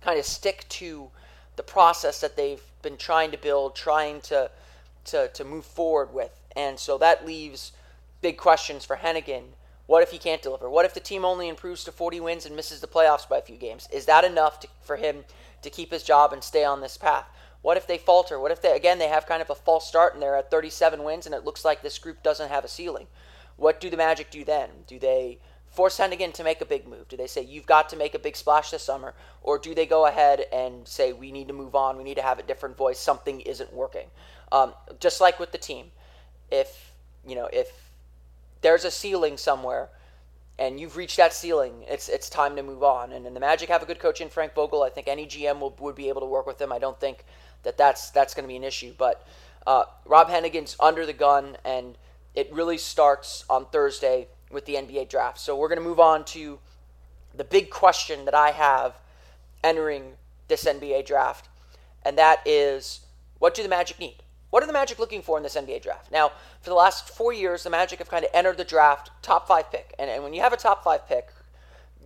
kind 0.00 0.18
of 0.18 0.24
stick 0.24 0.66
to 0.68 1.08
the 1.56 1.62
process 1.62 2.20
that 2.20 2.36
they've 2.36 2.62
been 2.82 2.96
trying 2.96 3.30
to 3.30 3.38
build, 3.38 3.74
trying 3.74 4.20
to 4.22 4.50
to 5.06 5.28
to 5.28 5.44
move 5.44 5.64
forward 5.64 6.12
with, 6.12 6.40
and 6.56 6.78
so 6.78 6.98
that 6.98 7.24
leaves 7.26 7.72
big 8.20 8.36
questions 8.36 8.84
for 8.84 8.96
Hennigan 8.96 9.44
what 9.86 10.02
if 10.02 10.10
he 10.10 10.18
can't 10.18 10.40
deliver? 10.40 10.70
What 10.70 10.86
if 10.86 10.94
the 10.94 11.00
team 11.00 11.24
only 11.24 11.48
improves 11.48 11.84
to 11.84 11.92
40 11.92 12.20
wins 12.20 12.46
and 12.46 12.56
misses 12.56 12.80
the 12.80 12.86
playoffs 12.86 13.28
by 13.28 13.38
a 13.38 13.42
few 13.42 13.56
games? 13.56 13.86
Is 13.92 14.06
that 14.06 14.24
enough 14.24 14.60
to, 14.60 14.68
for 14.82 14.96
him 14.96 15.24
to 15.64 15.70
keep 15.70 15.90
his 15.90 16.02
job 16.02 16.32
and 16.32 16.42
stay 16.42 16.64
on 16.64 16.80
this 16.80 16.96
path? 16.96 17.26
What 17.62 17.76
if 17.76 17.86
they 17.86 17.98
falter? 17.98 18.38
What 18.38 18.52
if 18.52 18.60
they 18.62 18.76
again 18.76 18.98
they 18.98 19.08
have 19.08 19.26
kind 19.26 19.42
of 19.42 19.50
a 19.50 19.54
false 19.54 19.88
start 19.88 20.14
and 20.14 20.22
they're 20.22 20.36
at 20.36 20.50
37 20.50 21.02
wins 21.02 21.26
and 21.26 21.34
it 21.34 21.44
looks 21.44 21.64
like 21.64 21.82
this 21.82 21.98
group 21.98 22.22
doesn't 22.22 22.50
have 22.50 22.64
a 22.64 22.68
ceiling? 22.68 23.06
What 23.56 23.80
do 23.80 23.88
the 23.88 23.96
Magic 23.96 24.30
do 24.30 24.44
then? 24.44 24.68
Do 24.86 24.98
they 24.98 25.38
force 25.74 25.98
Hennigan 25.98 26.32
to 26.34 26.44
make 26.44 26.60
a 26.60 26.66
big 26.66 26.86
move? 26.86 27.08
Do 27.08 27.16
they 27.16 27.26
say 27.26 27.42
you've 27.42 27.66
got 27.66 27.88
to 27.88 27.96
make 27.96 28.14
a 28.14 28.18
big 28.18 28.36
splash 28.36 28.70
this 28.70 28.82
summer, 28.82 29.14
or 29.42 29.58
do 29.58 29.74
they 29.74 29.86
go 29.86 30.06
ahead 30.06 30.44
and 30.52 30.86
say 30.86 31.12
we 31.12 31.32
need 31.32 31.48
to 31.48 31.54
move 31.54 31.74
on? 31.74 31.96
We 31.96 32.04
need 32.04 32.16
to 32.16 32.22
have 32.22 32.38
a 32.38 32.42
different 32.42 32.76
voice. 32.76 32.98
Something 32.98 33.40
isn't 33.40 33.72
working. 33.72 34.06
Um, 34.52 34.74
just 35.00 35.20
like 35.20 35.40
with 35.40 35.52
the 35.52 35.58
team, 35.58 35.90
if 36.50 36.92
you 37.26 37.34
know 37.34 37.48
if 37.52 37.90
there's 38.60 38.84
a 38.84 38.90
ceiling 38.90 39.36
somewhere 39.36 39.88
and 40.58 40.78
you've 40.78 40.96
reached 40.96 41.16
that 41.16 41.32
ceiling, 41.32 41.84
it's 41.88 42.08
it's 42.08 42.30
time 42.30 42.56
to 42.56 42.62
move 42.62 42.82
on. 42.82 43.12
And, 43.12 43.26
and 43.26 43.34
the 43.34 43.40
Magic 43.40 43.68
have 43.68 43.82
a 43.82 43.86
good 43.86 43.98
coach 43.98 44.20
in 44.20 44.28
Frank 44.28 44.54
Vogel. 44.54 44.82
I 44.82 44.90
think 44.90 45.08
any 45.08 45.26
GM 45.26 45.58
will, 45.60 45.74
would 45.80 45.96
be 45.96 46.08
able 46.08 46.20
to 46.20 46.26
work 46.26 46.46
with 46.46 46.60
him. 46.60 46.72
I 46.72 46.78
don't 46.78 46.98
think 46.98 47.24
that 47.64 47.76
that's 47.76 48.10
that's 48.10 48.34
going 48.34 48.44
to 48.44 48.48
be 48.48 48.56
an 48.56 48.64
issue. 48.64 48.94
But 48.96 49.26
uh, 49.66 49.84
Rob 50.04 50.28
Hennigan's 50.28 50.76
under 50.78 51.04
the 51.06 51.12
gun, 51.12 51.56
and 51.64 51.98
it 52.34 52.52
really 52.52 52.78
starts 52.78 53.44
on 53.50 53.66
Thursday 53.66 54.28
with 54.50 54.66
the 54.66 54.74
NBA 54.74 55.08
draft. 55.08 55.40
So 55.40 55.56
we're 55.56 55.68
going 55.68 55.80
to 55.80 55.84
move 55.84 56.00
on 56.00 56.24
to 56.26 56.58
the 57.34 57.44
big 57.44 57.70
question 57.70 58.24
that 58.26 58.34
I 58.34 58.50
have 58.50 58.94
entering 59.64 60.12
this 60.46 60.64
NBA 60.64 61.06
draft, 61.06 61.48
and 62.02 62.16
that 62.18 62.40
is, 62.46 63.00
what 63.38 63.54
do 63.54 63.62
the 63.62 63.68
Magic 63.68 63.98
need? 63.98 64.23
What 64.54 64.62
are 64.62 64.68
the 64.68 64.72
Magic 64.72 65.00
looking 65.00 65.20
for 65.20 65.36
in 65.36 65.42
this 65.42 65.56
NBA 65.56 65.82
draft? 65.82 66.12
Now, 66.12 66.30
for 66.60 66.70
the 66.70 66.76
last 66.76 67.08
four 67.08 67.32
years, 67.32 67.64
the 67.64 67.70
Magic 67.70 67.98
have 67.98 68.08
kind 68.08 68.24
of 68.24 68.30
entered 68.32 68.56
the 68.56 68.62
draft 68.62 69.10
top 69.20 69.48
five 69.48 69.68
pick. 69.72 69.92
And, 69.98 70.08
and 70.08 70.22
when 70.22 70.32
you 70.32 70.42
have 70.42 70.52
a 70.52 70.56
top 70.56 70.84
five 70.84 71.08
pick, 71.08 71.26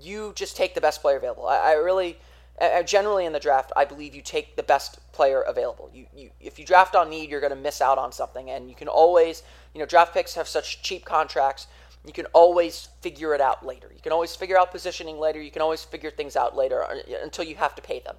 you 0.01 0.33
just 0.35 0.57
take 0.57 0.75
the 0.75 0.81
best 0.81 1.03
player 1.03 1.19
available. 1.19 1.47
I, 1.47 1.59
I 1.59 1.73
really, 1.73 2.17
I, 2.59 2.83
generally 2.85 3.27
in 3.27 3.35
the 3.35 3.39
draft, 3.39 3.71
I 3.77 3.85
believe 3.85 4.15
you 4.15 4.23
take 4.23 4.57
the 4.57 4.63
best 4.63 4.99
player 5.13 5.43
available. 5.43 5.91
You, 5.93 6.07
you, 6.17 6.31
if 6.41 6.59
you 6.59 6.65
draft 6.65 6.97
on 6.97 7.11
need, 7.11 7.29
you're 7.29 7.43
going 7.43 7.55
to 7.55 7.61
miss 7.61 7.83
out 7.83 7.99
on 7.99 8.13
something. 8.13 8.49
And 8.49 8.71
you 8.71 8.75
can 8.75 8.89
always, 8.89 9.43
you 9.75 9.81
know, 9.81 9.85
draft 9.85 10.15
picks 10.15 10.33
have 10.33 10.49
such 10.49 10.81
cheap 10.81 11.05
contracts. 11.05 11.67
You 12.07 12.15
can 12.15 12.25
always 12.33 12.89
figure 13.03 13.35
it 13.35 13.43
out 13.43 13.67
later. 13.67 13.91
You 13.95 14.01
can 14.01 14.13
always 14.13 14.35
figure 14.35 14.59
out 14.59 14.73
positioning 14.73 15.19
later. 15.19 15.43
You 15.43 15.51
can 15.51 15.61
always 15.61 15.85
figure 15.85 16.11
things 16.11 16.35
out 16.35 16.57
later 16.57 16.83
uh, 16.83 16.95
until 17.23 17.45
you 17.45 17.57
have 17.57 17.75
to 17.75 17.83
pay 17.83 18.01
them 18.01 18.17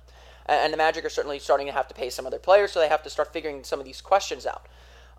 and 0.50 0.74
the 0.74 0.77
Magic 0.77 1.06
are 1.06 1.10
certainly 1.10 1.39
starting 1.39 1.68
to 1.68 1.74
have 1.74 1.88
to 1.88 1.94
pay 1.94 2.10
some 2.10 2.25
other 2.25 2.39
players, 2.39 2.72
so 2.72 2.79
they 2.79 2.88
have 2.88 3.03
to 3.03 3.10
start 3.10 3.32
figuring 3.32 3.63
some 3.63 3.79
of 3.79 3.86
these 3.86 4.01
questions 4.01 4.46
out. 4.46 4.68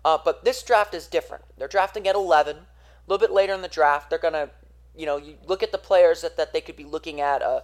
Uh, 0.03 0.17
but 0.23 0.43
this 0.43 0.63
draft 0.63 0.93
is 0.93 1.07
different. 1.07 1.43
They're 1.57 1.67
drafting 1.67 2.07
at 2.07 2.15
11. 2.15 2.55
A 2.57 2.59
little 3.07 3.25
bit 3.25 3.33
later 3.33 3.53
in 3.53 3.61
the 3.61 3.67
draft, 3.67 4.09
they're 4.09 4.19
going 4.19 4.33
to, 4.33 4.49
you 4.95 5.05
know, 5.05 5.17
you 5.17 5.37
look 5.47 5.63
at 5.63 5.71
the 5.71 5.77
players 5.77 6.21
that, 6.21 6.37
that 6.37 6.53
they 6.53 6.61
could 6.61 6.75
be 6.75 6.83
looking 6.83 7.21
at. 7.21 7.41
Uh, 7.41 7.61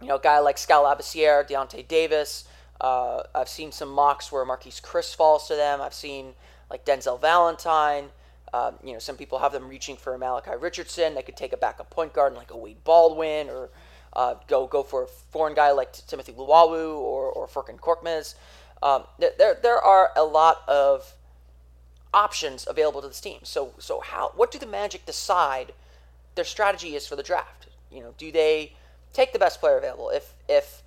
you 0.00 0.08
know, 0.08 0.16
a 0.16 0.20
guy 0.20 0.38
like 0.38 0.58
Skal 0.58 0.84
Labissiere, 0.84 1.48
Deyonta 1.48 1.86
Davis. 1.86 2.44
Uh, 2.80 3.22
I've 3.34 3.48
seen 3.48 3.72
some 3.72 3.88
mocks 3.88 4.30
where 4.30 4.44
Marquese 4.44 4.80
Chriss 4.80 5.14
falls 5.14 5.48
to 5.48 5.56
them. 5.56 5.80
I've 5.80 5.94
seen 5.94 6.34
like 6.70 6.84
Denzel 6.84 7.20
Valentine. 7.20 8.10
Um, 8.52 8.74
you 8.82 8.92
know, 8.92 8.98
some 8.98 9.16
people 9.16 9.38
have 9.40 9.52
them 9.52 9.68
reaching 9.68 9.96
for 9.96 10.16
Malachi 10.16 10.52
Richardson. 10.58 11.14
They 11.14 11.22
could 11.22 11.36
take 11.36 11.52
a 11.52 11.56
backup 11.56 11.90
point 11.90 12.12
guard 12.12 12.34
like 12.34 12.50
a 12.50 12.56
Wade 12.56 12.82
Baldwin 12.84 13.48
or 13.50 13.70
uh, 14.12 14.34
go 14.46 14.66
go 14.66 14.82
for 14.82 15.04
a 15.04 15.06
foreign 15.06 15.54
guy 15.54 15.72
like 15.72 15.92
Timothy 16.06 16.32
Luwawu 16.32 16.96
or 16.96 17.26
or 17.26 17.46
Furkan 17.46 17.78
Korkmaz. 17.78 18.34
Um, 18.82 19.04
there 19.18 19.58
there 19.60 19.80
are 19.80 20.10
a 20.16 20.24
lot 20.24 20.62
of 20.68 21.14
options 22.14 22.66
available 22.68 23.02
to 23.02 23.08
this 23.08 23.20
team. 23.20 23.40
So 23.42 23.74
so 23.78 24.00
how 24.00 24.32
what 24.34 24.50
do 24.50 24.58
the 24.58 24.66
Magic 24.66 25.04
decide 25.06 25.72
their 26.34 26.44
strategy 26.44 26.94
is 26.94 27.06
for 27.06 27.16
the 27.16 27.22
draft? 27.22 27.66
You 27.90 28.00
know, 28.00 28.14
do 28.18 28.30
they 28.30 28.74
take 29.12 29.32
the 29.32 29.38
best 29.38 29.60
player 29.60 29.78
available? 29.78 30.10
If 30.10 30.34
if 30.48 30.82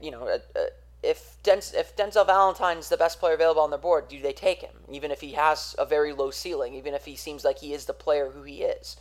you 0.00 0.10
know, 0.10 0.26
uh, 0.26 0.38
uh, 0.56 0.66
if 1.02 1.36
if 1.44 1.96
Denzel 1.96 2.26
Valentine's 2.26 2.88
the 2.88 2.96
best 2.96 3.20
player 3.20 3.34
available 3.34 3.62
on 3.62 3.70
their 3.70 3.78
board, 3.78 4.08
do 4.08 4.20
they 4.20 4.32
take 4.32 4.60
him? 4.60 4.74
Even 4.90 5.10
if 5.10 5.20
he 5.20 5.32
has 5.32 5.74
a 5.78 5.86
very 5.86 6.12
low 6.12 6.30
ceiling, 6.30 6.74
even 6.74 6.94
if 6.94 7.04
he 7.04 7.16
seems 7.16 7.44
like 7.44 7.58
he 7.58 7.72
is 7.72 7.84
the 7.84 7.92
player 7.92 8.30
who 8.30 8.42
he 8.42 8.62
is. 8.62 8.96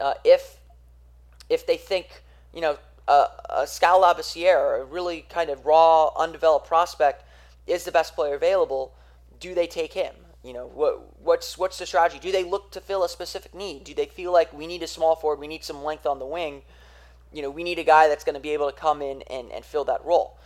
Uh, 0.00 0.14
if 0.24 0.58
if 1.48 1.66
they 1.66 1.76
think 1.76 2.22
you 2.52 2.60
know 2.60 2.78
a 3.08 3.66
Skal 3.66 4.00
Labissiere, 4.02 4.80
a 4.80 4.84
really 4.84 5.22
kind 5.28 5.50
of 5.50 5.64
raw, 5.64 6.10
undeveloped 6.16 6.66
prospect, 6.66 7.24
is 7.66 7.84
the 7.84 7.92
best 7.92 8.14
player 8.14 8.34
available, 8.34 8.94
do 9.40 9.54
they 9.54 9.66
take 9.66 9.94
him? 9.94 10.14
You 10.42 10.52
know, 10.52 10.66
what, 10.66 11.20
what's 11.20 11.58
what's 11.58 11.78
the 11.78 11.86
strategy? 11.86 12.20
Do 12.20 12.30
they 12.30 12.44
look 12.44 12.70
to 12.72 12.80
fill 12.80 13.04
a 13.04 13.08
specific 13.08 13.54
need? 13.54 13.84
Do 13.84 13.94
they 13.94 14.06
feel 14.06 14.32
like 14.32 14.52
we 14.52 14.66
need 14.66 14.82
a 14.82 14.86
small 14.86 15.16
forward, 15.16 15.40
we 15.40 15.48
need 15.48 15.64
some 15.64 15.82
length 15.82 16.06
on 16.06 16.18
the 16.18 16.26
wing? 16.26 16.62
You 17.32 17.42
know, 17.42 17.50
we 17.50 17.64
need 17.64 17.78
a 17.78 17.84
guy 17.84 18.08
that's 18.08 18.24
going 18.24 18.34
to 18.34 18.40
be 18.40 18.50
able 18.50 18.70
to 18.70 18.76
come 18.76 19.02
in 19.02 19.22
and, 19.22 19.50
and 19.50 19.64
fill 19.64 19.84
that 19.84 20.04
role. 20.04 20.38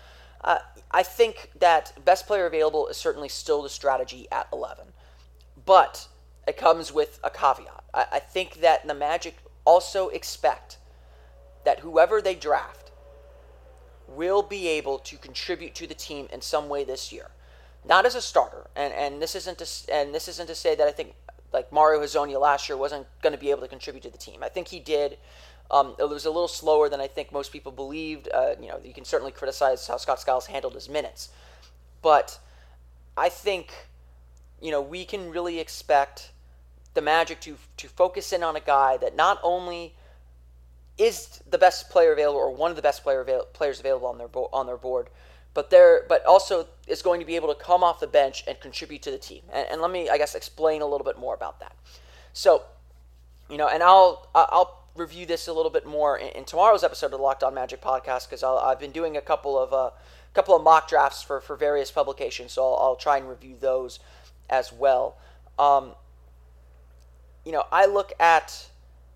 Uh, 0.43 0.59
I 0.91 1.03
think 1.03 1.51
that 1.61 1.93
best 2.05 2.27
player 2.27 2.47
available 2.47 2.89
is 2.89 2.97
certainly 2.97 3.29
still 3.29 3.63
the 3.63 3.69
strategy 3.69 4.27
at 4.33 4.49
11. 4.53 4.87
But 5.65 6.09
it 6.49 6.57
comes 6.57 6.93
with 6.93 7.21
a 7.23 7.31
caveat. 7.31 7.85
I, 7.95 8.07
I 8.13 8.19
think 8.19 8.61
that 8.63 8.87
the 8.87 8.95
Magic 8.95 9.37
also 9.65 10.09
expect 10.09 10.79
that 11.65 11.81
whoever 11.81 12.21
they 12.21 12.35
draft 12.35 12.91
will 14.09 14.43
be 14.43 14.69
able 14.69 14.99
to 14.99 15.17
contribute 15.17 15.75
to 15.75 15.87
the 15.87 15.95
team 15.95 16.29
in 16.33 16.41
some 16.41 16.69
way 16.69 16.85
this 16.85 17.13
year. 17.13 17.31
Not 17.85 18.07
as 18.07 18.15
a 18.15 18.23
starter, 18.23 18.67
and, 18.77 18.93
and 18.93 19.21
this 19.21 19.35
isn't 19.35 19.59
to, 19.59 19.93
and 19.93 20.15
this 20.15 20.29
isn't 20.29 20.47
to 20.47 20.55
say 20.55 20.75
that 20.75 20.87
I 20.87 20.93
think 20.93 21.15
like 21.53 21.73
Mario 21.73 22.01
Hezonja 22.01 22.41
last 22.41 22.69
year 22.69 22.79
wasn't 22.79 23.07
going 23.23 23.33
to 23.33 23.39
be 23.39 23.51
able 23.51 23.63
to 23.63 23.69
contribute 23.69 24.03
to 24.03 24.11
the 24.11 24.19
team. 24.19 24.43
I 24.43 24.49
think 24.49 24.69
he 24.69 24.81
did. 24.81 25.19
Um, 25.71 25.95
it 25.99 26.09
was 26.09 26.25
a 26.25 26.31
little 26.31 26.49
slower 26.49 26.89
than 26.89 27.01
I 27.01 27.07
think 27.07 27.33
most 27.33 27.53
people 27.53 27.73
believed. 27.73 28.29
Uh, 28.33 28.55
you 28.61 28.69
know, 28.69 28.79
you 28.85 28.93
can 28.93 29.05
certainly 29.05 29.33
criticize 29.33 29.87
how 29.87 29.97
Scott 29.97 30.21
Skiles 30.21 30.47
handled 30.47 30.75
his 30.75 30.89
minutes, 30.89 31.31
but 32.03 32.39
I 33.17 33.29
think 33.29 33.73
you 34.61 34.71
know 34.71 34.81
we 34.81 35.05
can 35.05 35.31
really 35.31 35.59
expect 35.59 36.33
the 36.95 37.03
Magic 37.03 37.41
to 37.41 37.57
to 37.79 37.89
focus 37.89 38.33
in 38.33 38.43
on 38.43 38.55
a 38.55 38.61
guy 38.61 38.97
that 38.99 39.17
not 39.17 39.41
only 39.43 39.95
is 41.03 41.43
the 41.49 41.59
best 41.59 41.91
player 41.91 42.13
available 42.13 42.39
or 42.39 42.51
one 42.55 42.71
of 42.71 42.77
the 42.77 42.83
best 42.83 43.03
player 43.03 43.21
avail- 43.21 43.47
players 43.53 43.81
available 43.81 44.07
on 44.07 44.19
their 44.19 44.29
bo- 44.29 44.51
on 44.53 44.67
their 44.67 44.77
board, 44.77 45.09
but 45.55 45.71
there 45.71 46.05
but 46.09 46.25
also 46.25 46.67
is 46.87 47.03
going 47.03 47.21
to 47.21 47.27
be 47.27 47.37
able 47.37 47.53
to 47.55 47.61
come 47.61 47.83
off 47.83 48.01
the 48.01 48.07
bench 48.07 48.45
and 48.47 48.59
contribute 48.61 49.03
to 49.03 49.11
the 49.11 49.19
team. 49.19 49.43
And, 49.53 49.67
and 49.71 49.81
let 49.81 49.91
me 49.91 50.09
I 50.09 50.19
guess 50.19 50.35
explain 50.35 50.83
a 50.83 50.87
little 50.87 51.05
bit 51.05 51.19
more 51.19 51.35
about 51.35 51.61
that. 51.61 51.75
So, 52.33 52.63
you 53.51 53.57
know, 53.57 53.69
and 53.69 53.83
I'll 53.83 54.29
I'll 54.35 54.83
review 54.95 55.27
this 55.27 55.49
a 55.49 55.53
little 55.53 55.71
bit 55.71 55.87
more 55.87 56.19
in, 56.19 56.29
in 56.29 56.45
tomorrow's 56.45 56.85
episode 56.85 57.07
of 57.07 57.13
the 57.13 57.19
Locked 57.19 57.43
On 57.43 57.55
Magic 57.55 57.81
podcast 57.81 58.29
because 58.29 58.43
I've 58.43 58.79
been 58.79 58.93
doing 58.93 59.17
a 59.17 59.23
couple 59.23 59.59
of 59.59 59.73
uh, 59.73 59.91
couple 60.35 60.55
of 60.55 60.63
mock 60.63 60.89
drafts 60.89 61.23
for, 61.23 61.41
for 61.41 61.57
various 61.57 61.91
publications, 61.91 62.53
so 62.53 62.63
I'll, 62.63 62.79
I'll 62.83 62.97
try 62.97 63.19
and 63.19 63.29
review 63.29 63.57
those 63.59 64.01
as 64.49 64.73
well. 64.73 65.17
Um, 65.59 65.93
you 67.45 67.53
know, 67.53 67.65
I 67.73 67.87
look 67.87 68.13
at 68.21 68.69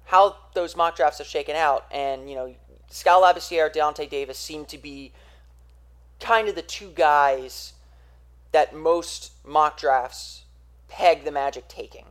how 0.06 0.36
those 0.54 0.76
mock 0.76 0.96
drafts 0.96 1.18
have 1.18 1.26
shaken 1.26 1.56
out, 1.56 1.84
and 1.90 2.30
you 2.30 2.36
know, 2.36 2.54
Skal 2.88 3.22
Labissiere, 3.22 3.72
Deyonta 3.72 4.08
Davis 4.08 4.38
seem 4.38 4.64
to 4.66 4.78
be 4.78 5.12
kind 6.20 6.48
of 6.48 6.54
the 6.54 6.62
two 6.62 6.90
guys 6.94 7.74
that 8.52 8.74
most 8.74 9.32
mock 9.44 9.78
drafts 9.78 10.44
peg 10.88 11.24
the 11.24 11.32
Magic 11.32 11.68
taking. 11.68 12.06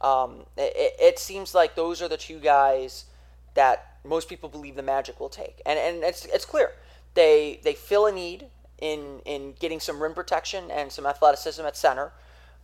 Um, 0.00 0.44
it, 0.56 0.94
it, 1.00 1.18
seems 1.18 1.54
like 1.54 1.74
those 1.74 2.02
are 2.02 2.08
the 2.08 2.16
two 2.16 2.38
guys 2.38 3.06
that 3.54 3.96
most 4.04 4.28
people 4.28 4.48
believe 4.48 4.74
the 4.76 4.82
Magic 4.82 5.18
will 5.18 5.28
take, 5.28 5.62
and 5.64 5.78
and 5.78 6.02
it's 6.02 6.26
it's 6.26 6.44
clear 6.44 6.72
they 7.14 7.60
they 7.62 7.74
fill 7.74 8.06
a 8.06 8.12
need 8.12 8.46
in 8.78 9.20
in 9.24 9.54
getting 9.58 9.80
some 9.80 10.02
rim 10.02 10.12
protection 10.12 10.70
and 10.70 10.92
some 10.92 11.06
athleticism 11.06 11.64
at 11.64 11.76
center. 11.76 12.12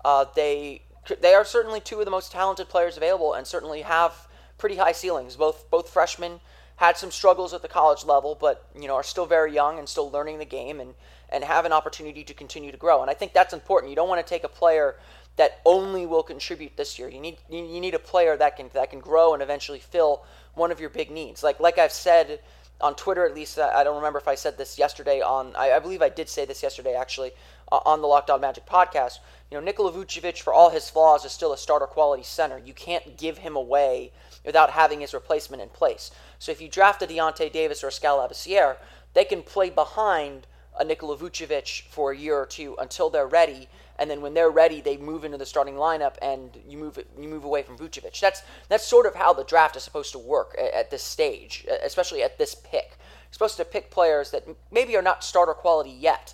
Uh, 0.05 0.25
they 0.35 0.83
they 1.21 1.35
are 1.35 1.45
certainly 1.45 1.81
two 1.81 1.99
of 1.99 2.05
the 2.05 2.11
most 2.11 2.33
talented 2.33 2.69
players 2.69 2.97
available, 2.97 3.35
and 3.35 3.47
certainly 3.47 3.83
have 3.83 4.29
pretty 4.59 4.77
high 4.77 4.93
ceilings. 4.93 5.37
Both 5.37 5.71
both 5.71 5.89
freshmen 5.89 6.41
had 6.77 6.97
some 6.97 7.11
struggles 7.11 7.53
at 7.53 7.63
the 7.63 7.69
college 7.69 8.05
level, 8.05 8.37
but 8.41 8.67
you 8.79 8.87
know 8.87 8.95
are 8.95 9.03
still 9.03 9.27
very 9.27 9.53
young 9.53 9.79
and 9.79 9.89
still 9.89 10.11
learning 10.11 10.39
the 10.39 10.45
game 10.45 10.81
and 10.81 10.95
and 11.31 11.45
have 11.45 11.65
an 11.65 11.73
opportunity 11.73 12.25
to 12.25 12.35
continue 12.35 12.73
to 12.73 12.79
grow. 12.79 13.03
And 13.03 13.11
I 13.11 13.15
think 13.15 13.33
that's 13.33 13.53
important. 13.53 13.91
You 13.91 13.97
don't 13.97 14.09
want 14.09 14.25
to 14.25 14.29
take 14.29 14.45
a 14.45 14.49
player 14.49 14.97
that 15.37 15.61
only 15.65 16.05
will 16.05 16.23
contribute 16.23 16.77
this 16.77 16.99
year. 16.99 17.09
You 17.09 17.21
need 17.21 17.39
you 17.49 17.81
need 17.81 17.95
a 17.95 17.99
player 17.99 18.37
that 18.37 18.57
can 18.57 18.71
that 18.75 18.91
can 18.91 19.01
grow 19.01 19.35
and 19.35 19.43
eventually 19.43 19.79
fill 19.79 20.25
one 20.55 20.71
of 20.71 20.81
your 20.81 20.91
big 20.91 21.11
needs. 21.11 21.43
Like 21.43 21.61
like 21.61 21.79
I've 21.79 21.93
said 21.93 22.41
on 22.81 22.95
Twitter, 22.95 23.27
at 23.27 23.35
least 23.35 23.59
I 23.59 23.83
don't 23.83 23.97
remember 23.97 24.19
if 24.19 24.29
I 24.29 24.35
said 24.35 24.57
this 24.57 24.79
yesterday 24.79 25.21
on. 25.21 25.55
I, 25.57 25.73
I 25.73 25.79
believe 25.79 26.03
I 26.03 26.09
did 26.09 26.29
say 26.29 26.45
this 26.45 26.63
yesterday 26.63 26.95
actually 26.95 27.33
on 27.71 28.01
the 28.01 28.07
Locked 28.07 28.31
On 28.31 28.41
Magic 28.41 28.67
podcast. 28.67 29.19
You 29.51 29.57
know, 29.57 29.65
Nikola 29.65 29.93
Vucevic, 29.93 30.43
for 30.43 30.53
all 30.53 30.71
his 30.71 30.91
flaws, 30.91 31.25
is 31.25 31.33
still 31.33 31.55
a 31.55 31.59
starter 31.59 31.87
quality 31.87 32.23
center. 32.23 32.59
You 32.59 32.75
can't 32.75 33.17
give 33.17 33.39
him 33.39 33.57
away 33.57 34.13
without 34.45 34.71
having 34.71 35.01
his 35.01 35.15
replacement 35.15 35.63
in 35.63 35.71
place. 35.71 36.11
So 36.39 36.53
if 36.53 36.61
you 36.61 36.69
draft 36.69 37.03
a 37.03 37.07
Deyonta 37.07 37.51
Davis 37.51 37.83
or 37.83 37.89
a 37.89 37.93
Skal 37.93 38.19
Labissiere, 38.19 38.77
they 39.15 39.25
can 39.25 39.43
play 39.43 39.71
behind 39.71 40.47
a 40.79 40.85
Nikola 40.85 41.17
Vucevic 41.17 41.83
for 41.89 42.13
a 42.13 42.17
year 42.17 42.37
or 42.37 42.47
two 42.47 42.77
until 42.79 43.11
they're 43.11 43.27
ready, 43.27 43.69
and 43.99 44.09
then 44.09 44.21
when 44.21 44.35
they're 44.35 44.51
ready, 44.51 44.81
they 44.81 44.97
move 44.97 45.25
into 45.25 45.37
the 45.37 45.47
starting 45.47 45.75
lineup 45.75 46.15
and 46.23 46.57
you 46.69 46.79
move 46.79 46.99
you 47.19 47.29
move 47.29 47.45
away 47.45 47.63
from 47.63 47.77
Vucevic. 47.77 48.21
That's 48.21 48.43
that's 48.69 48.87
sort 48.87 49.07
of 49.07 49.17
how 49.17 49.33
the 49.33 49.45
draft 49.45 49.77
is 49.77 49.83
supposed 49.83 50.13
to 50.13 50.19
work 50.19 50.55
at, 50.57 50.73
at 50.73 50.91
this 50.91 51.03
stage, 51.03 51.67
especially 51.83 52.23
at 52.23 52.39
this 52.39 52.55
pick. 52.55 52.97
You're 52.99 53.33
supposed 53.33 53.57
to 53.57 53.65
pick 53.65 53.91
players 53.91 54.31
that 54.31 54.47
maybe 54.71 54.97
are 54.97 55.03
not 55.03 55.25
starter 55.25 55.55
quality 55.55 55.91
yet, 55.91 56.33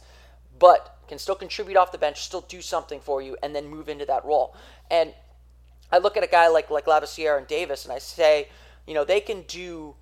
but 0.59 0.93
can 1.08 1.18
still 1.18 1.34
contribute 1.34 1.76
off 1.76 1.92
the 1.92 1.99
bench, 1.99 2.23
still 2.23 2.42
do 2.42 2.61
something 2.61 3.00
for 3.00 3.23
you, 3.23 3.37
and 3.42 3.54
then 3.54 3.66
move 3.66 3.88
into 3.88 4.06
that 4.06 4.25
role. 4.25 4.54
And 4.90 5.14
I 5.90 5.99
look 5.99 6.16
at 6.16 6.25
a 6.25 6.28
guy 6.28 6.49
like 6.49 6.70
like 6.70 6.87
Labissiere 6.87 7.38
and 7.38 7.46
Davis, 7.46 7.84
and 7.84 7.92
I 7.92 7.99
say, 7.99 8.49
you 8.87 8.94
know, 8.94 9.04
they 9.04 9.20
can 9.20 9.42
do 9.42 9.94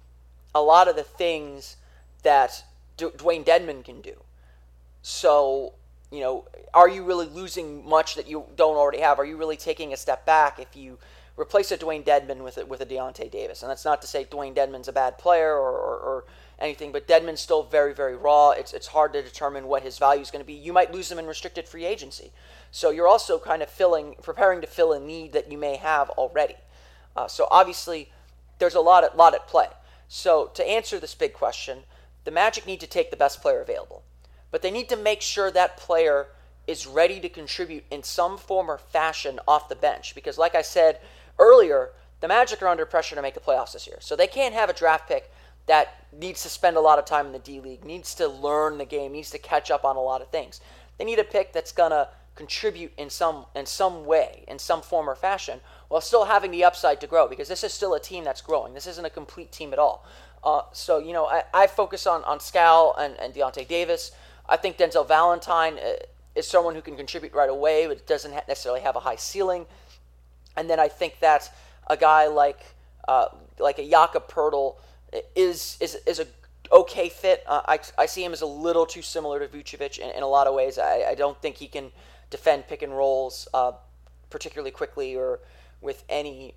a 0.55 0.61
lot 0.61 0.89
of 0.89 0.97
the 0.97 1.03
things 1.03 1.77
that 2.23 2.65
Dewayne 2.97 3.45
Dedmon 3.45 3.85
can 3.85 4.01
do. 4.01 4.15
So, 5.03 5.75
you 6.11 6.21
know, 6.21 6.47
are 6.73 6.89
you 6.89 7.05
really 7.05 7.27
losing 7.27 7.89
much 7.89 8.15
that 8.15 8.29
you 8.29 8.45
don't 8.57 8.77
already 8.77 9.01
have? 9.01 9.19
Are 9.19 9.25
you 9.25 9.37
really 9.37 9.57
taking 9.57 9.93
a 9.93 9.97
step 9.97 10.25
back 10.25 10.59
if 10.59 10.77
you 10.77 10.99
replace 11.37 11.73
a 11.73 11.79
Dewayne 11.79 12.05
Dedmon 12.05 12.45
with 12.45 12.59
a, 12.59 12.67
with 12.67 12.81
a 12.81 12.87
Deyonta 12.87 13.31
Davis? 13.31 13.63
And 13.63 13.71
that's 13.71 13.85
not 13.85 14.01
to 14.03 14.09
say 14.09 14.25
Dewayne 14.25 14.55
Dedmon's 14.55 14.89
a 14.89 14.93
bad 14.93 15.19
player 15.19 15.53
or, 15.53 15.73
or, 15.73 15.99
or 15.99 16.25
anything, 16.63 16.93
but 16.93 17.07
Dedmon's 17.07 17.41
still 17.41 17.65
very, 17.65 17.93
very 17.93 18.17
raw. 18.17 18.51
It's, 18.51 18.73
it's 18.73 18.87
hard 18.89 19.13
to 19.13 19.23
determine 19.23 19.67
what 19.67 19.83
his 19.83 19.99
value 19.99 20.23
is 20.23 20.31
going 20.31 20.43
to 20.43 20.47
be. 20.47 20.55
You 20.55 20.73
might 20.73 20.93
lose 20.93 21.11
him 21.11 21.19
in 21.19 21.27
restricted 21.27 21.69
free 21.69 21.85
agency. 21.85 22.33
So 22.71 22.91
you're 22.91 23.09
also 23.09 23.39
kind 23.39 23.63
of 23.63 23.69
filling, 23.69 24.15
preparing 24.23 24.61
to 24.61 24.67
fill 24.67 24.93
a 24.93 25.01
need 25.01 25.33
that 25.33 25.51
you 25.51 25.59
may 25.59 25.77
have 25.77 26.09
already. 26.11 26.57
Uh, 27.17 27.27
so 27.27 27.49
obviously, 27.51 28.11
there's 28.59 28.75
a 28.75 28.81
lot 28.81 29.05
at, 29.05 29.17
lot 29.17 29.35
at 29.35 29.47
play. 29.47 29.69
So 30.09 30.51
to 30.55 30.67
answer 30.67 30.99
this 30.99 31.15
big 31.15 31.35
question, 31.35 31.81
the 32.25 32.31
Magic 32.31 32.67
need 32.67 32.81
to 32.81 32.87
take 32.87 33.11
the 33.11 33.17
best 33.17 33.43
player 33.43 33.61
available 33.61 34.05
but 34.53 34.63
they 34.63 34.71
need 34.71 34.89
to 34.91 34.97
make 34.97 35.21
sure 35.21 35.51
that 35.51 35.77
player 35.77 36.29
is 36.69 36.87
ready 36.87 37.19
to 37.19 37.29
contribute 37.29 37.83
in 37.91 38.05
some 38.05 38.39
form 38.39 38.71
or 38.71 38.79
fashion 38.79 39.41
off 39.49 39.69
the 39.69 39.75
bench. 39.75 40.15
Because, 40.15 40.39
like 40.39 40.55
I 40.55 40.63
said 40.63 41.01
earlier, 41.41 41.91
the 42.21 42.29
Magic 42.29 42.63
are 42.63 42.69
under 42.69 42.87
pressure 42.87 43.17
to 43.17 43.23
make 43.23 43.35
the 43.35 43.41
playoffs 43.41 43.73
this 43.73 43.89
year. 43.89 43.97
So 44.01 44.15
they 44.15 44.29
can't 44.29 44.55
have 44.55 44.71
a 44.71 44.75
draft 44.75 45.09
pick 45.09 45.33
that 45.67 46.07
needs 46.13 46.43
to 46.43 46.49
spend 46.49 46.77
a 46.77 46.81
lot 46.81 46.99
of 46.99 47.05
time 47.05 47.27
in 47.27 47.33
the 47.33 47.39
D 47.39 47.61
League, 47.61 47.85
needs 47.85 48.15
to 48.17 48.29
learn 48.29 48.79
the 48.79 48.85
game, 48.85 49.13
needs 49.13 49.31
to 49.31 49.39
catch 49.39 49.71
up 49.71 49.85
on 49.85 49.97
a 49.97 50.01
lot 50.01 50.21
of 50.21 50.29
things. 50.29 50.61
They 50.99 51.05
need 51.05 51.19
a 51.19 51.25
pick 51.25 51.53
that's 51.53 51.73
to 51.73 52.09
contribute 52.35 52.93
in 52.97 53.11
some 53.11 53.47
in 53.55 53.67
some 53.67 54.05
way, 54.05 54.45
in 54.49 54.59
some 54.59 54.83
form 54.83 55.09
or 55.09 55.15
fashion, 55.15 55.61
while 55.89 56.01
still 56.01 56.25
having 56.25 56.51
the 56.51 56.65
upside 56.65 57.01
to 57.01 57.07
grow. 57.07 57.29
Because 57.29 57.49
this 57.49 57.65
is 57.65 57.73
still 57.73 57.95
a 57.95 58.01
team 58.01 58.25
that's 58.25 58.41
growing. 58.41 58.75
This 58.75 58.87
isn't 58.87 59.05
a 59.05 59.11
complete 59.11 59.53
team 59.53 59.73
at 59.73 59.79
all. 59.79 60.07
Uh, 60.45 60.63
so 60.73 60.99
you 60.99 61.13
know, 61.13 61.27
I, 61.27 61.45
I 61.55 61.67
focus 61.67 62.07
on 62.07 62.25
on 62.25 62.41
Skal 62.41 62.95
and, 62.99 63.17
and 63.19 63.35
Deyonta 63.35 63.67
Davis. 63.67 64.13
I 64.49 64.57
think 64.57 64.77
Denzel 64.77 65.07
Valentine 65.07 65.79
uh, 65.79 65.93
is 66.35 66.49
someone 66.49 66.75
who 66.75 66.83
can 66.83 66.97
contribute 66.97 67.33
right 67.33 67.51
away, 67.51 67.87
but 67.87 68.07
doesn't 68.07 68.33
necessarily 68.49 68.81
have 68.81 68.97
a 68.97 69.01
high 69.01 69.17
ceiling. 69.17 69.67
And 70.57 70.69
then 70.69 70.81
I 70.81 70.89
think 70.89 71.21
that 71.21 71.51
a 71.89 71.97
guy 71.97 72.27
like 72.27 72.61
uh, 73.09 73.27
like 73.59 73.79
a 73.79 73.89
Jakob 73.89 74.29
Poeltl 74.29 74.77
is 75.35 75.77
is 75.81 75.97
is 76.07 76.21
a 76.21 76.27
okay 76.71 77.09
fit. 77.09 77.43
Uh, 77.47 77.61
I, 77.67 77.79
I 77.99 78.07
see 78.07 78.25
him 78.25 78.33
as 78.33 78.41
a 78.41 78.47
little 78.47 78.87
too 78.87 79.03
similar 79.03 79.47
to 79.47 79.49
Vucevic 79.49 79.99
in, 79.99 80.11
in 80.11 80.23
a 80.23 80.29
lot 80.29 80.47
of 80.47 80.55
ways. 80.55 80.79
I, 80.79 81.05
I 81.11 81.15
don't 81.15 81.41
think 81.43 81.57
he 81.57 81.69
can 81.69 81.93
defend 82.31 82.67
pick 82.67 82.83
and 82.83 82.97
rolls 82.97 83.47
uh, 83.53 83.73
particularly 84.31 84.71
quickly 84.71 85.15
or 85.15 85.41
with 85.83 86.03
any 86.09 86.55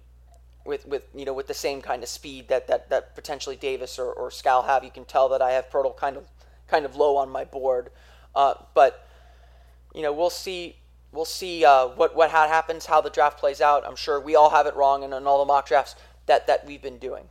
with 0.65 0.87
with 0.87 1.03
you 1.13 1.25
know 1.25 1.33
with 1.33 1.47
the 1.47 1.53
same 1.53 1.81
kind 1.81 2.01
of 2.01 2.09
speed 2.09 2.47
that 2.47 2.67
that, 2.67 2.89
that 2.89 3.15
potentially 3.15 3.55
Davis 3.55 3.99
or, 3.99 4.11
or 4.11 4.31
Skal 4.31 4.63
have. 4.63 4.83
You 4.83 4.91
can 4.91 5.05
tell 5.05 5.29
that 5.29 5.41
I 5.41 5.51
have 5.51 5.69
Poeltl 5.69 5.95
kind 5.97 6.17
of 6.17 6.27
kind 6.67 6.85
of 6.85 6.95
low 6.95 7.17
on 7.17 7.29
my 7.29 7.43
board. 7.43 7.91
Uh, 8.35 8.55
but 8.73 9.07
you 9.93 10.01
know, 10.01 10.11
we'll 10.13 10.29
see. 10.29 10.77
We'll 11.11 11.25
see 11.25 11.63
uh, 11.63 11.87
what 11.87 12.15
what 12.15 12.29
happens, 12.31 12.85
how 12.85 12.99
the 12.99 13.09
draft 13.09 13.39
plays 13.39 13.61
out. 13.61 13.85
I'm 13.87 13.95
sure 13.95 14.19
we 14.19 14.35
all 14.35 14.49
have 14.49 14.65
it 14.65 14.75
wrong 14.75 15.03
in, 15.03 15.13
in 15.13 15.25
all 15.27 15.39
the 15.39 15.45
mock 15.45 15.67
drafts 15.67 15.95
that 16.25 16.47
that 16.47 16.65
we've 16.65 16.81
been 16.81 16.97
doing. 16.97 17.29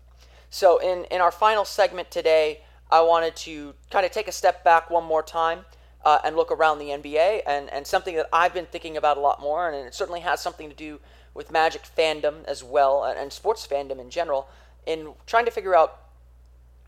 So 0.55 0.79
in 0.79 1.05
in 1.07 1.21
our 1.21 1.33
final 1.33 1.65
segment 1.65 2.13
today, 2.13 2.61
I 2.89 3.01
wanted 3.01 3.35
to 3.39 3.75
kind 3.91 4.07
of 4.07 4.13
take 4.13 4.29
a 4.29 4.33
step 4.33 4.63
back 4.63 4.89
one 4.89 5.03
more 5.03 5.21
time 5.21 5.65
uh, 6.05 6.21
and 6.25 6.37
look 6.37 6.53
around 6.53 6.79
the 6.79 6.91
NBA 6.91 7.41
and, 7.45 7.69
and 7.73 7.85
something 7.85 8.15
that 8.15 8.29
I've 8.33 8.55
been 8.55 8.67
thinking 8.67 8.97
about 8.97 9.17
a 9.17 9.21
lot 9.21 9.41
more, 9.41 9.69
and 9.69 9.85
it 9.85 9.97
certainly 9.97 10.21
has 10.21 10.41
something 10.41 10.69
to 10.69 10.77
do 10.77 11.01
with 11.35 11.51
Magic 11.51 11.83
fandom 11.99 12.45
as 12.45 12.63
well 12.63 13.03
and, 13.03 13.19
and 13.19 13.33
sports 13.33 13.67
fandom 13.67 13.99
in 13.99 14.11
general, 14.11 14.49
in 14.87 15.15
trying 15.27 15.45
to 15.45 15.51
figure 15.51 15.75
out 15.75 15.99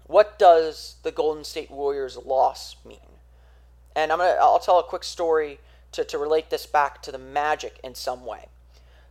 what 0.04 0.38
does 0.38 0.94
the 1.02 1.10
Golden 1.10 1.42
State 1.42 1.68
Warriors 1.68 2.16
loss 2.16 2.76
mean. 2.84 3.18
And 3.96 4.12
I'm 4.12 4.18
gonna 4.18 4.38
I'll 4.40 4.60
tell 4.60 4.78
a 4.78 4.84
quick 4.84 5.02
story 5.02 5.58
to, 5.90 6.04
to 6.04 6.18
relate 6.18 6.50
this 6.50 6.66
back 6.66 7.02
to 7.02 7.10
the 7.10 7.18
Magic 7.18 7.80
in 7.82 7.96
some 7.96 8.24
way. 8.24 8.46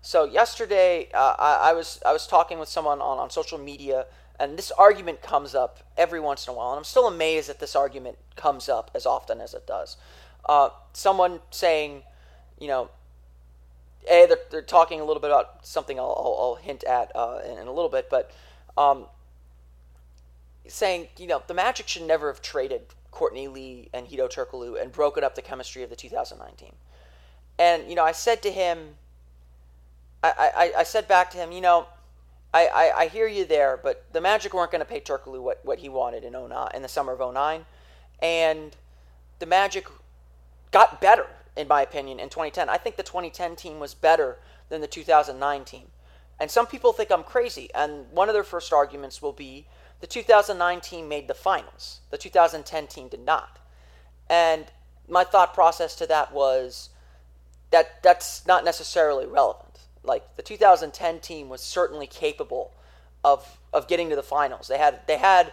So 0.01 0.23
yesterday, 0.23 1.09
uh, 1.13 1.35
I, 1.37 1.71
I, 1.71 1.73
was 1.73 1.99
I 2.05 2.13
was 2.13 2.25
talking 2.25 2.57
with 2.57 2.69
someone 2.69 3.01
on, 3.01 3.17
on 3.17 3.29
social 3.31 3.57
media, 3.57 4.05
and 4.39 4.57
this 4.57 4.71
argument 4.71 5.21
comes 5.21 5.55
up 5.55 5.79
every 5.97 6.19
once 6.19 6.47
in 6.47 6.53
a 6.53 6.57
while, 6.57 6.71
and 6.71 6.77
I'm 6.77 6.83
still 6.83 7.07
amazed 7.07 7.49
that 7.49 7.59
this 7.59 7.75
argument 7.75 8.17
comes 8.35 8.67
up 8.69 8.91
as 8.93 9.05
often 9.05 9.39
as 9.39 9.53
it 9.53 9.65
does. 9.65 9.97
Uh, 10.47 10.69
someone 10.93 11.39
saying, 11.51 12.03
you 12.59 12.67
know, 12.67 12.89
a 14.09 14.25
they're, 14.27 14.37
they're 14.51 14.61
talking 14.61 14.99
a 14.99 15.05
little 15.05 15.21
bit 15.21 15.31
about 15.31 15.65
something 15.65 15.99
I'll, 15.99 16.15
I'll, 16.17 16.37
I'll 16.39 16.55
hint 16.55 16.83
at 16.83 17.11
uh, 17.15 17.39
in, 17.45 17.57
in, 17.57 17.67
a 17.67 17.71
little 17.71 17.89
bit, 17.89 18.09
but 18.09 18.31
um, 18.77 19.05
saying 20.67 21.07
you 21.17 21.27
know 21.27 21.41
the 21.47 21.53
Magic 21.53 21.87
should 21.87 22.03
never 22.03 22.27
have 22.27 22.41
traded 22.41 22.81
Courtney 23.11 23.47
Lee 23.47 23.89
and 23.93 24.07
Hedo 24.07 24.29
Turkoglu 24.31 24.79
and 24.79 24.91
broken 24.91 25.23
up 25.23 25.35
the 25.35 25.41
chemistry 25.41 25.83
of 25.83 25.89
the 25.89 25.95
2019. 25.95 26.73
And 27.57 27.89
you 27.89 27.95
know, 27.95 28.03
I 28.03 28.11
said 28.11 28.41
to 28.43 28.51
him, 28.51 28.95
I, 30.21 30.51
I, 30.55 30.79
I 30.79 30.83
said 30.83 31.07
back 31.07 31.31
to 31.31 31.37
him, 31.37 31.51
you 31.51 31.61
know, 31.61 31.87
I, 32.55 32.67
I, 32.67 32.99
I 32.99 33.07
hear 33.07 33.27
you 33.27 33.43
there, 33.43 33.77
but 33.83 34.05
the 34.13 34.21
Magic 34.21 34.53
weren't 34.53 34.71
going 34.71 34.79
to 34.79 34.85
pay 34.85 35.01
Turkoglu 35.01 35.41
what, 35.41 35.59
what 35.65 35.79
he 35.79 35.89
wanted 35.89 36.23
in 36.23 36.31
09, 36.31 36.69
in 36.73 36.81
the 36.81 36.87
summer 36.87 37.11
of 37.11 37.33
09. 37.33 37.65
And 38.21 38.73
the 39.39 39.45
Magic 39.45 39.87
got 40.71 41.01
better, 41.01 41.27
in 41.57 41.67
my 41.67 41.81
opinion, 41.81 42.17
in 42.17 42.29
2010. 42.29 42.69
I 42.69 42.77
think 42.77 42.95
the 42.95 43.03
2010 43.03 43.57
team 43.57 43.79
was 43.81 43.93
better 43.93 44.37
than 44.69 44.79
the 44.79 44.87
2009 44.87 45.65
team. 45.65 45.87
And 46.39 46.49
some 46.49 46.65
people 46.65 46.93
think 46.93 47.11
I'm 47.11 47.23
crazy. 47.23 47.69
And 47.75 48.09
one 48.11 48.29
of 48.29 48.33
their 48.33 48.45
first 48.45 48.71
arguments 48.71 49.21
will 49.21 49.33
be 49.33 49.65
the 49.99 50.07
2009 50.07 50.79
team 50.79 51.09
made 51.09 51.27
the 51.27 51.33
finals, 51.33 51.99
the 52.09 52.17
2010 52.17 52.87
team 52.87 53.09
did 53.09 53.25
not. 53.25 53.59
And 54.29 54.65
my 55.09 55.25
thought 55.25 55.53
process 55.53 55.93
to 55.97 56.07
that 56.07 56.33
was 56.33 56.89
that 57.71 58.01
that's 58.01 58.47
not 58.47 58.63
necessarily 58.63 59.25
relevant. 59.25 59.64
Like 60.05 60.35
the 60.35 60.43
2010 60.43 61.19
team 61.19 61.49
was 61.49 61.61
certainly 61.61 62.07
capable 62.07 62.73
of 63.23 63.59
of 63.73 63.87
getting 63.87 64.09
to 64.09 64.15
the 64.15 64.23
finals. 64.23 64.67
They 64.67 64.77
had 64.77 65.01
they 65.07 65.17
had 65.17 65.51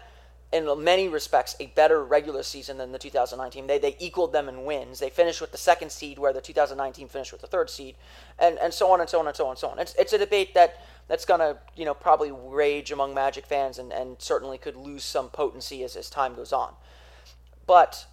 in 0.52 0.68
many 0.84 1.08
respects 1.08 1.56
a 1.58 1.66
better 1.68 2.04
regular 2.04 2.42
season 2.42 2.76
than 2.76 2.92
the 2.92 2.98
2019. 2.98 3.66
They 3.66 3.78
they 3.78 3.96
equaled 3.98 4.32
them 4.32 4.48
in 4.48 4.64
wins. 4.64 5.00
They 5.00 5.08
finished 5.10 5.40
with 5.40 5.50
the 5.50 5.58
second 5.58 5.90
seed 5.90 6.18
where 6.18 6.32
the 6.32 6.42
2019 6.42 7.08
finished 7.08 7.32
with 7.32 7.40
the 7.40 7.46
third 7.46 7.70
seed, 7.70 7.96
and 8.38 8.58
and 8.58 8.72
so 8.72 8.92
on 8.92 9.00
and 9.00 9.08
so 9.08 9.18
on 9.18 9.26
and 9.26 9.36
so 9.36 9.46
on 9.46 9.50
and 9.50 9.58
so 9.58 9.68
on. 9.68 9.78
It's 9.78 9.94
it's 9.94 10.12
a 10.12 10.18
debate 10.18 10.54
that 10.54 10.84
that's 11.08 11.24
gonna 11.24 11.58
you 11.74 11.84
know 11.84 11.94
probably 11.94 12.30
rage 12.30 12.92
among 12.92 13.14
Magic 13.14 13.46
fans 13.46 13.78
and 13.78 13.92
and 13.92 14.20
certainly 14.20 14.58
could 14.58 14.76
lose 14.76 15.02
some 15.02 15.30
potency 15.30 15.82
as 15.82 15.96
as 15.96 16.10
time 16.10 16.34
goes 16.34 16.52
on. 16.52 16.74
But 17.66 18.06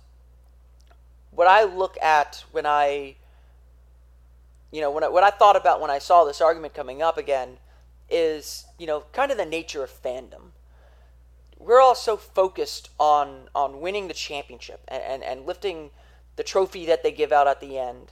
what 1.31 1.47
I 1.47 1.63
look 1.65 1.97
at 2.01 2.45
when 2.51 2.65
I 2.65 3.15
you 4.71 4.81
know, 4.81 4.91
when 4.91 5.03
I, 5.03 5.07
what 5.09 5.23
I 5.23 5.29
thought 5.29 5.55
about 5.55 5.81
when 5.81 5.89
I 5.89 5.99
saw 5.99 6.23
this 6.23 6.41
argument 6.41 6.73
coming 6.73 7.01
up 7.01 7.17
again 7.17 7.57
is, 8.09 8.65
you 8.77 8.87
know, 8.87 9.03
kind 9.11 9.31
of 9.31 9.37
the 9.37 9.45
nature 9.45 9.83
of 9.83 9.89
fandom. 9.89 10.51
We're 11.57 11.81
all 11.81 11.95
so 11.95 12.15
focused 12.15 12.89
on 12.99 13.49
on 13.53 13.81
winning 13.81 14.07
the 14.07 14.13
championship 14.13 14.81
and, 14.87 15.03
and, 15.03 15.23
and 15.23 15.45
lifting 15.45 15.89
the 16.35 16.43
trophy 16.43 16.85
that 16.85 17.03
they 17.03 17.11
give 17.11 17.31
out 17.31 17.47
at 17.47 17.59
the 17.59 17.77
end 17.77 18.11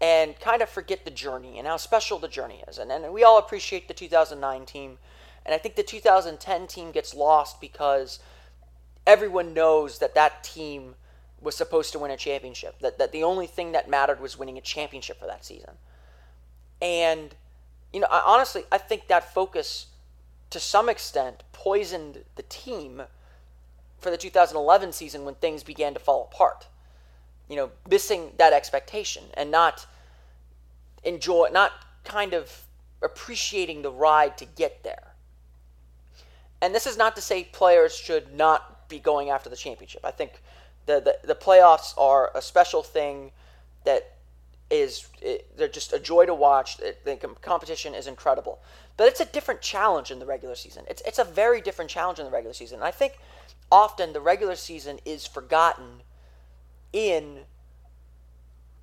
and 0.00 0.38
kind 0.40 0.62
of 0.62 0.68
forget 0.68 1.04
the 1.04 1.10
journey 1.10 1.58
and 1.58 1.66
how 1.66 1.76
special 1.76 2.18
the 2.18 2.28
journey 2.28 2.62
is. 2.68 2.78
And, 2.78 2.90
and 2.90 3.12
we 3.12 3.22
all 3.22 3.38
appreciate 3.38 3.88
the 3.88 3.94
2009 3.94 4.66
team. 4.66 4.98
And 5.46 5.54
I 5.54 5.58
think 5.58 5.76
the 5.76 5.82
2010 5.82 6.66
team 6.66 6.90
gets 6.90 7.14
lost 7.14 7.60
because 7.60 8.18
everyone 9.06 9.54
knows 9.54 9.98
that 9.98 10.14
that 10.16 10.42
team 10.42 10.96
was 11.42 11.56
supposed 11.56 11.92
to 11.92 11.98
win 11.98 12.10
a 12.10 12.16
championship. 12.16 12.78
That 12.80 12.98
that 12.98 13.12
the 13.12 13.22
only 13.22 13.46
thing 13.46 13.72
that 13.72 13.88
mattered 13.88 14.20
was 14.20 14.38
winning 14.38 14.58
a 14.58 14.60
championship 14.60 15.18
for 15.18 15.26
that 15.26 15.44
season. 15.44 15.74
And 16.80 17.34
you 17.92 18.00
know, 18.00 18.08
I, 18.10 18.22
honestly, 18.24 18.64
I 18.70 18.78
think 18.78 19.08
that 19.08 19.34
focus 19.34 19.86
to 20.50 20.60
some 20.60 20.88
extent 20.88 21.42
poisoned 21.52 22.24
the 22.36 22.42
team 22.42 23.02
for 23.98 24.10
the 24.10 24.16
2011 24.16 24.92
season 24.92 25.24
when 25.24 25.34
things 25.36 25.62
began 25.62 25.94
to 25.94 26.00
fall 26.00 26.28
apart. 26.30 26.66
You 27.48 27.56
know, 27.56 27.70
missing 27.88 28.32
that 28.38 28.52
expectation 28.52 29.24
and 29.34 29.50
not 29.50 29.86
enjoy 31.04 31.48
not 31.52 31.72
kind 32.04 32.34
of 32.34 32.66
appreciating 33.02 33.82
the 33.82 33.90
ride 33.90 34.38
to 34.38 34.44
get 34.44 34.82
there. 34.82 35.12
And 36.60 36.74
this 36.74 36.86
is 36.86 36.96
not 36.96 37.16
to 37.16 37.22
say 37.22 37.44
players 37.44 37.94
should 37.94 38.34
not 38.34 38.88
be 38.88 38.98
going 38.98 39.30
after 39.30 39.50
the 39.50 39.56
championship. 39.56 40.04
I 40.04 40.12
think 40.12 40.40
the, 40.86 41.00
the, 41.00 41.28
the 41.28 41.34
playoffs 41.34 41.96
are 41.98 42.30
a 42.34 42.42
special 42.42 42.82
thing 42.82 43.32
that 43.84 44.12
is 44.70 45.06
it, 45.20 45.56
they're 45.56 45.68
just 45.68 45.92
a 45.92 45.98
joy 45.98 46.24
to 46.24 46.34
watch. 46.34 46.80
It, 46.80 47.04
the 47.04 47.16
competition 47.42 47.94
is 47.94 48.06
incredible, 48.06 48.60
but 48.96 49.06
it's 49.06 49.20
a 49.20 49.26
different 49.26 49.60
challenge 49.60 50.10
in 50.10 50.18
the 50.18 50.26
regular 50.26 50.54
season. 50.54 50.84
It's 50.88 51.02
it's 51.06 51.18
a 51.18 51.24
very 51.24 51.60
different 51.60 51.90
challenge 51.90 52.18
in 52.18 52.24
the 52.24 52.30
regular 52.30 52.54
season. 52.54 52.76
And 52.76 52.84
I 52.84 52.90
think 52.90 53.18
often 53.70 54.12
the 54.12 54.20
regular 54.20 54.56
season 54.56 54.98
is 55.04 55.26
forgotten 55.26 56.02
in 56.92 57.40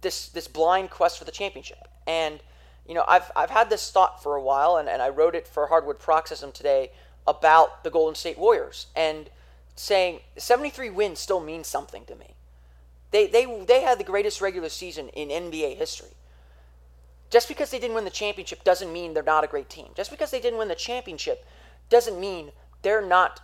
this 0.01 0.29
this 0.29 0.47
blind 0.47 0.91
quest 0.91 1.17
for 1.17 1.25
the 1.25 1.31
championship. 1.31 1.87
And 2.05 2.39
you 2.87 2.93
know, 2.93 3.03
I've 3.07 3.31
I've 3.35 3.49
had 3.49 3.69
this 3.71 3.89
thought 3.89 4.21
for 4.21 4.35
a 4.35 4.41
while, 4.41 4.77
and, 4.77 4.87
and 4.87 5.01
I 5.01 5.09
wrote 5.09 5.33
it 5.33 5.47
for 5.47 5.67
Hardwood 5.67 5.99
Paroxysm 5.99 6.51
today 6.51 6.91
about 7.27 7.83
the 7.83 7.89
Golden 7.89 8.15
State 8.15 8.37
Warriors 8.37 8.87
and 8.95 9.29
saying 9.79 10.19
73 10.37 10.89
wins 10.89 11.19
still 11.19 11.39
means 11.39 11.65
something 11.65 12.03
to 12.03 12.15
me. 12.15 12.35
They, 13.11 13.27
they, 13.27 13.63
they 13.65 13.81
had 13.81 13.97
the 13.97 14.03
greatest 14.03 14.41
regular 14.41 14.67
season 14.67 15.07
in 15.09 15.29
NBA 15.29 15.77
history. 15.77 16.09
Just 17.29 17.47
because 17.47 17.71
they 17.71 17.79
didn't 17.79 17.95
win 17.95 18.03
the 18.03 18.09
championship 18.09 18.65
doesn't 18.65 18.91
mean 18.91 19.13
they're 19.13 19.23
not 19.23 19.45
a 19.45 19.47
great 19.47 19.69
team. 19.69 19.87
Just 19.95 20.11
because 20.11 20.31
they 20.31 20.41
didn't 20.41 20.59
win 20.59 20.67
the 20.67 20.75
championship 20.75 21.45
doesn't 21.89 22.19
mean 22.19 22.51
they're 22.81 23.05
not 23.05 23.39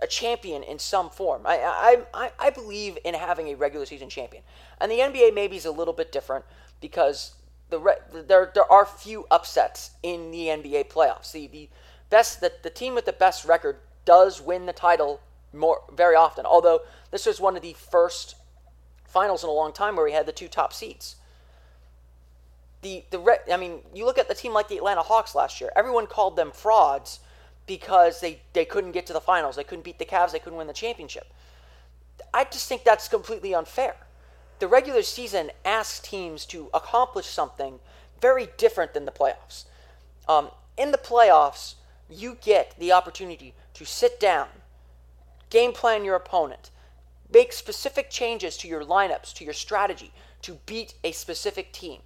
a 0.00 0.06
champion 0.06 0.62
in 0.62 0.78
some 0.78 1.10
form. 1.10 1.42
I, 1.44 2.04
I, 2.14 2.30
I 2.38 2.50
believe 2.50 2.96
in 3.04 3.14
having 3.14 3.48
a 3.48 3.54
regular 3.54 3.86
season 3.86 4.08
champion. 4.08 4.44
And 4.80 4.88
the 4.88 4.98
NBA 4.98 5.34
maybe 5.34 5.56
is 5.56 5.64
a 5.64 5.72
little 5.72 5.94
bit 5.94 6.12
different 6.12 6.44
because 6.80 7.34
the 7.70 7.96
there, 8.28 8.52
there 8.54 8.70
are 8.70 8.86
few 8.86 9.26
upsets 9.32 9.90
in 10.04 10.30
the 10.30 10.46
NBA 10.46 10.88
playoffs. 10.92 11.32
The, 11.32 11.48
the 11.48 11.68
best 12.08 12.40
the, 12.40 12.52
the 12.62 12.70
team 12.70 12.94
with 12.94 13.04
the 13.04 13.12
best 13.12 13.44
record 13.44 13.78
does 14.04 14.40
win 14.40 14.66
the 14.66 14.72
title 14.72 15.20
more 15.52 15.82
very 15.92 16.16
often. 16.16 16.46
Although 16.46 16.80
this 17.10 17.26
was 17.26 17.40
one 17.40 17.56
of 17.56 17.62
the 17.62 17.74
first 17.74 18.36
finals 19.06 19.44
in 19.44 19.48
a 19.48 19.52
long 19.52 19.72
time 19.72 19.96
where 19.96 20.04
we 20.04 20.12
had 20.12 20.26
the 20.26 20.32
two 20.32 20.48
top 20.48 20.72
seeds. 20.72 21.16
The 22.82 23.04
the 23.10 23.40
I 23.50 23.56
mean, 23.56 23.80
you 23.94 24.04
look 24.04 24.18
at 24.18 24.28
the 24.28 24.34
team 24.34 24.52
like 24.52 24.68
the 24.68 24.76
Atlanta 24.76 25.02
Hawks 25.02 25.34
last 25.34 25.60
year. 25.60 25.70
Everyone 25.76 26.06
called 26.06 26.36
them 26.36 26.50
frauds 26.50 27.20
because 27.66 28.20
they 28.20 28.40
they 28.52 28.64
couldn't 28.64 28.92
get 28.92 29.06
to 29.06 29.12
the 29.12 29.20
finals. 29.20 29.56
They 29.56 29.64
couldn't 29.64 29.84
beat 29.84 29.98
the 29.98 30.04
Cavs. 30.04 30.32
They 30.32 30.38
couldn't 30.38 30.58
win 30.58 30.66
the 30.66 30.74
championship. 30.74 31.32
I 32.32 32.44
just 32.44 32.68
think 32.68 32.84
that's 32.84 33.08
completely 33.08 33.54
unfair. 33.54 33.96
The 34.58 34.68
regular 34.68 35.02
season 35.02 35.50
asks 35.64 36.00
teams 36.00 36.46
to 36.46 36.68
accomplish 36.74 37.26
something 37.26 37.80
very 38.20 38.48
different 38.56 38.94
than 38.94 39.04
the 39.04 39.12
playoffs. 39.12 39.64
Um, 40.28 40.50
in 40.76 40.90
the 40.90 40.98
playoffs, 40.98 41.74
you 42.08 42.36
get 42.40 42.74
the 42.78 42.92
opportunity 42.92 43.54
to 43.74 43.84
sit 43.84 44.18
down, 44.18 44.48
game 45.50 45.72
plan 45.72 46.04
your 46.04 46.16
opponent, 46.16 46.70
make 47.32 47.52
specific 47.52 48.10
changes 48.10 48.56
to 48.56 48.68
your 48.68 48.84
lineups, 48.84 49.34
to 49.34 49.44
your 49.44 49.54
strategy 49.54 50.12
to 50.42 50.58
beat 50.66 50.94
a 51.02 51.12
specific 51.12 51.72
team. 51.72 52.00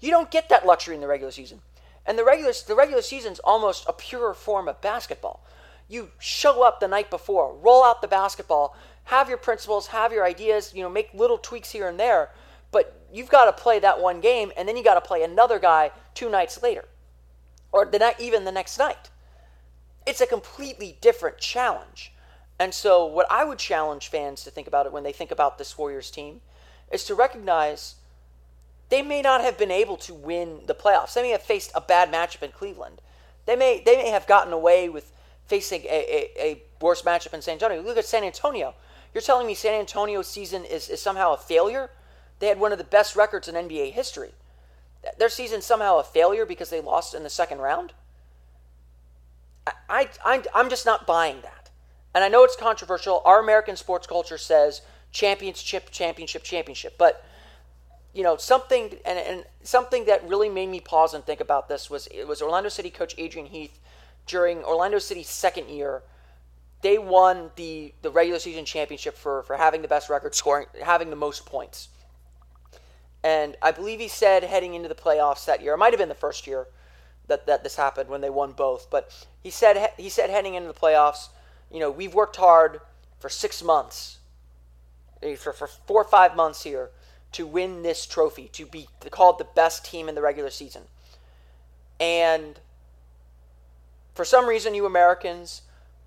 You 0.00 0.10
don't 0.10 0.30
get 0.30 0.48
that 0.48 0.66
luxury 0.66 0.94
in 0.94 1.00
the 1.00 1.06
regular 1.06 1.32
season. 1.32 1.60
And 2.04 2.18
the 2.18 2.24
regular 2.24 2.52
the 2.66 2.76
regular 2.76 3.02
season's 3.02 3.38
almost 3.40 3.84
a 3.88 3.92
purer 3.92 4.34
form 4.34 4.68
of 4.68 4.80
basketball. 4.80 5.44
You 5.88 6.10
show 6.18 6.62
up 6.62 6.80
the 6.80 6.88
night 6.88 7.10
before, 7.10 7.56
roll 7.56 7.84
out 7.84 8.02
the 8.02 8.08
basketball, 8.08 8.76
have 9.04 9.28
your 9.28 9.38
principles, 9.38 9.88
have 9.88 10.12
your 10.12 10.24
ideas, 10.24 10.72
you 10.74 10.82
know, 10.82 10.90
make 10.90 11.14
little 11.14 11.38
tweaks 11.38 11.70
here 11.70 11.88
and 11.88 11.98
there, 11.98 12.30
but 12.72 13.06
you've 13.12 13.28
got 13.28 13.44
to 13.44 13.52
play 13.52 13.78
that 13.78 14.00
one 14.00 14.20
game 14.20 14.52
and 14.56 14.68
then 14.68 14.76
you 14.76 14.84
got 14.84 14.94
to 14.94 15.00
play 15.00 15.22
another 15.22 15.58
guy 15.58 15.90
two 16.14 16.28
nights 16.28 16.62
later 16.62 16.84
or 17.72 17.84
the 17.84 18.14
even 18.18 18.44
the 18.44 18.52
next 18.52 18.78
night 18.78 19.10
it's 20.06 20.20
a 20.20 20.26
completely 20.26 20.96
different 21.00 21.38
challenge. 21.38 22.12
And 22.58 22.72
so, 22.72 23.04
what 23.04 23.26
I 23.30 23.44
would 23.44 23.58
challenge 23.58 24.08
fans 24.08 24.44
to 24.44 24.50
think 24.50 24.66
about 24.66 24.86
it 24.86 24.92
when 24.92 25.02
they 25.02 25.12
think 25.12 25.30
about 25.30 25.58
this 25.58 25.76
Warriors 25.76 26.10
team 26.10 26.40
is 26.90 27.04
to 27.04 27.14
recognize 27.14 27.96
they 28.88 29.02
may 29.02 29.20
not 29.20 29.42
have 29.42 29.58
been 29.58 29.70
able 29.70 29.96
to 29.98 30.14
win 30.14 30.60
the 30.66 30.74
playoffs. 30.74 31.14
They 31.14 31.22
may 31.22 31.30
have 31.30 31.42
faced 31.42 31.72
a 31.74 31.80
bad 31.80 32.10
matchup 32.10 32.42
in 32.42 32.52
Cleveland. 32.52 33.02
They 33.44 33.56
may 33.56 33.82
they 33.84 33.96
may 33.96 34.08
have 34.08 34.26
gotten 34.26 34.52
away 34.52 34.88
with 34.88 35.12
facing 35.46 35.82
a, 35.82 35.86
a, 35.86 36.42
a 36.42 36.62
worse 36.80 37.02
matchup 37.02 37.34
in 37.34 37.42
San 37.42 37.54
Antonio. 37.54 37.82
Look 37.82 37.98
at 37.98 38.06
San 38.06 38.24
Antonio. 38.24 38.74
You're 39.12 39.22
telling 39.22 39.46
me 39.46 39.54
San 39.54 39.74
Antonio's 39.74 40.26
season 40.26 40.64
is, 40.64 40.88
is 40.88 41.00
somehow 41.00 41.32
a 41.32 41.36
failure? 41.36 41.90
They 42.38 42.48
had 42.48 42.60
one 42.60 42.72
of 42.72 42.78
the 42.78 42.84
best 42.84 43.16
records 43.16 43.48
in 43.48 43.54
NBA 43.54 43.92
history. 43.92 44.32
Their 45.18 45.28
season 45.28 45.62
somehow 45.62 45.98
a 45.98 46.04
failure 46.04 46.44
because 46.44 46.70
they 46.70 46.80
lost 46.80 47.14
in 47.14 47.22
the 47.22 47.30
second 47.30 47.58
round? 47.58 47.92
I, 49.66 50.08
I, 50.24 50.42
I'm 50.54 50.70
just 50.70 50.86
not 50.86 51.06
buying 51.06 51.40
that. 51.42 51.70
And 52.14 52.24
I 52.24 52.28
know 52.28 52.44
it's 52.44 52.56
controversial. 52.56 53.22
Our 53.24 53.40
American 53.40 53.76
sports 53.76 54.06
culture 54.06 54.38
says 54.38 54.82
championship, 55.12 55.90
championship, 55.90 56.42
championship. 56.42 56.96
But 56.98 57.24
you 58.16 58.22
know 58.22 58.38
something 58.38 58.94
and, 59.04 59.18
and 59.18 59.44
something 59.62 60.06
that 60.06 60.26
really 60.26 60.48
made 60.48 60.68
me 60.70 60.80
pause 60.80 61.12
and 61.12 61.22
think 61.22 61.40
about 61.40 61.68
this 61.68 61.90
was 61.90 62.06
it 62.06 62.26
was 62.26 62.40
Orlando 62.40 62.70
City 62.70 62.88
coach 62.88 63.14
Adrian 63.18 63.46
Heath 63.46 63.78
during 64.26 64.64
Orlando 64.64 64.98
City's 64.98 65.28
second 65.28 65.68
year. 65.68 66.02
They 66.80 66.96
won 66.96 67.50
the 67.56 67.92
the 68.00 68.10
regular 68.10 68.38
season 68.38 68.64
championship 68.64 69.18
for 69.18 69.42
for 69.42 69.56
having 69.56 69.82
the 69.82 69.88
best 69.88 70.08
record, 70.08 70.34
scoring, 70.34 70.66
having 70.82 71.10
the 71.10 71.16
most 71.16 71.44
points. 71.44 71.88
And 73.22 73.56
I 73.60 73.70
believe 73.70 74.00
he 74.00 74.08
said 74.08 74.44
heading 74.44 74.72
into 74.72 74.88
the 74.88 74.94
playoffs 74.94 75.44
that 75.44 75.60
year, 75.60 75.74
it 75.74 75.78
might 75.78 75.92
have 75.92 75.98
been 75.98 76.08
the 76.08 76.14
first 76.14 76.46
year 76.46 76.68
that, 77.28 77.46
that 77.46 77.62
this 77.62 77.76
happened 77.76 78.08
when 78.08 78.20
they 78.20 78.30
won 78.30 78.52
both, 78.52 78.90
but 78.90 79.26
he 79.42 79.50
said 79.50 79.90
he 79.96 80.08
said 80.08 80.30
heading 80.30 80.54
into 80.54 80.68
the 80.68 80.78
playoffs, 80.78 81.28
you 81.70 81.80
know, 81.80 81.90
we've 81.90 82.14
worked 82.14 82.36
hard 82.36 82.80
for 83.18 83.28
six 83.28 83.62
months, 83.62 84.18
eh, 85.22 85.36
for, 85.36 85.52
for 85.52 85.66
four 85.66 86.00
or 86.00 86.08
five 86.08 86.36
months 86.36 86.62
here 86.62 86.90
to 87.32 87.46
win 87.46 87.82
this 87.82 88.06
trophy, 88.06 88.48
to 88.52 88.64
be 88.66 88.88
called 89.10 89.38
the 89.38 89.44
best 89.44 89.84
team 89.84 90.08
in 90.08 90.14
the 90.14 90.22
regular 90.22 90.50
season. 90.50 90.82
And 91.98 92.60
for 94.14 94.24
some 94.24 94.46
reason, 94.46 94.74
you 94.74 94.86
Americans 94.86 95.62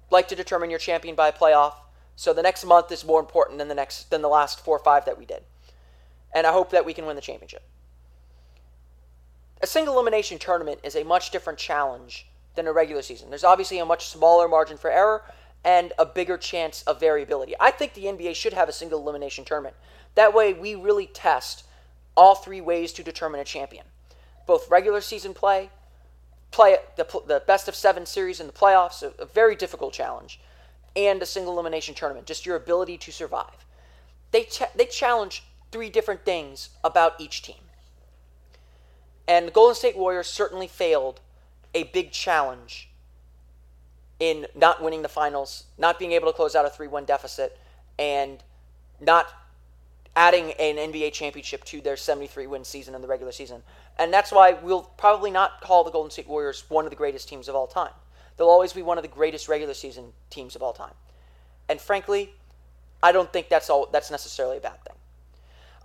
like 0.10 0.28
to 0.30 0.36
determine 0.36 0.70
your 0.70 0.80
champion 0.80 1.16
by 1.16 1.28
a 1.28 1.34
playoff. 1.34 1.74
So 2.16 2.34
the 2.34 2.42
next 2.42 2.66
month 2.66 2.92
is 2.92 3.06
more 3.06 3.20
important 3.20 3.60
than 3.60 3.68
the 3.68 3.76
next 3.76 4.10
than 4.10 4.22
the 4.22 4.28
last 4.28 4.64
four 4.64 4.76
or 4.76 4.84
five 4.84 5.06
that 5.06 5.18
we 5.18 5.26
did. 5.26 5.44
And 6.34 6.46
I 6.46 6.52
hope 6.52 6.72
that 6.72 6.86
we 6.86 6.94
can 6.94 7.06
win 7.06 7.16
the 7.16 7.22
championship. 7.22 7.64
A 9.62 9.68
single 9.68 9.96
elimination 9.96 10.40
tournament 10.40 10.80
is 10.84 10.96
a 10.96 11.04
much 11.04 11.32
different 11.32 11.60
challenge 11.60 12.28
than 12.56 12.68
a 12.68 12.74
regular 12.74 13.02
season. 13.02 13.30
There's 13.30 13.44
obviously 13.44 13.80
a 13.80 13.86
much 13.86 14.08
smaller 14.08 14.48
margin 14.48 14.78
for 14.78 14.90
error 14.90 15.24
and 15.64 15.92
a 16.00 16.06
bigger 16.06 16.38
chance 16.38 16.82
of 16.84 17.00
variability. 17.00 17.54
I 17.60 17.72
think 17.72 17.94
the 17.94 18.06
NBA 18.06 18.36
should 18.36 18.54
have 18.54 18.70
a 18.70 18.74
single 18.74 19.02
elimination 19.02 19.44
tournament. 19.44 19.76
That 20.16 20.34
way, 20.34 20.54
we 20.54 20.76
really 20.76 21.08
test 21.08 21.66
all 22.16 22.36
three 22.36 22.62
ways 22.62 22.94
to 22.94 23.04
determine 23.04 23.40
a 23.40 23.46
champion 23.46 23.86
both 24.50 24.68
regular 24.72 25.00
season 25.00 25.32
play, 25.32 25.70
play 26.50 26.76
the, 26.98 27.04
the 27.28 27.44
best 27.46 27.68
of 27.68 27.76
seven 27.76 28.04
series 28.08 28.40
in 28.40 28.48
the 28.48 28.54
playoffs, 28.54 29.04
a, 29.04 29.14
a 29.22 29.26
very 29.28 29.56
difficult 29.56 29.94
challenge, 29.94 30.40
and 30.96 31.22
a 31.22 31.26
single 31.28 31.54
elimination 31.54 31.94
tournament, 31.94 32.26
just 32.26 32.48
your 32.48 32.56
ability 32.56 32.98
to 32.98 33.12
survive. 33.12 33.64
They, 34.32 34.46
ch- 34.46 34.64
they 34.76 34.88
challenge 34.88 35.44
three 35.72 35.92
different 35.92 36.26
things 36.26 36.70
about 36.84 37.22
each 37.22 37.44
team. 37.44 37.69
And 39.30 39.48
the 39.48 39.52
Golden 39.52 39.76
State 39.76 39.96
Warriors 39.96 40.26
certainly 40.26 40.66
failed 40.68 41.22
a 41.76 41.84
big 41.84 42.12
challenge 42.12 42.90
in 44.20 44.48
not 44.56 44.84
winning 44.84 45.04
the 45.04 45.08
finals, 45.08 45.66
not 45.78 46.00
being 46.00 46.14
able 46.14 46.28
to 46.28 46.36
close 46.36 46.56
out 46.56 46.66
a 46.66 46.70
3 46.70 46.88
1 46.88 47.06
deficit, 47.06 47.56
and 48.00 48.44
not 49.00 49.28
adding 50.16 50.52
an 50.54 50.78
NBA 50.78 51.14
championship 51.14 51.64
to 51.66 51.80
their 51.80 51.96
73 51.96 52.48
win 52.48 52.64
season 52.64 52.96
in 52.96 53.04
the 53.04 53.08
regular 53.08 53.32
season. 53.32 53.62
And 54.00 54.12
that's 54.12 54.32
why 54.32 54.54
we'll 54.54 54.82
probably 54.98 55.30
not 55.30 55.62
call 55.62 55.84
the 55.84 55.92
Golden 55.92 56.10
State 56.10 56.28
Warriors 56.28 56.66
one 56.68 56.86
of 56.86 56.90
the 56.90 56.98
greatest 56.98 57.30
teams 57.30 57.48
of 57.48 57.56
all 57.56 57.68
time. 57.68 57.94
They'll 58.36 58.48
always 58.48 58.74
be 58.74 58.82
one 58.82 58.98
of 58.98 59.04
the 59.04 59.10
greatest 59.10 59.48
regular 59.48 59.76
season 59.76 60.14
teams 60.32 60.56
of 60.56 60.64
all 60.64 60.74
time. 60.74 60.94
And 61.70 61.80
frankly, 61.80 62.34
I 63.04 63.12
don't 63.12 63.32
think 63.32 63.48
that's 63.48 63.70
all 63.70 63.88
that's 63.92 64.10
necessarily 64.10 64.58
a 64.58 64.62
bad 64.62 64.84
thing. 64.84 64.96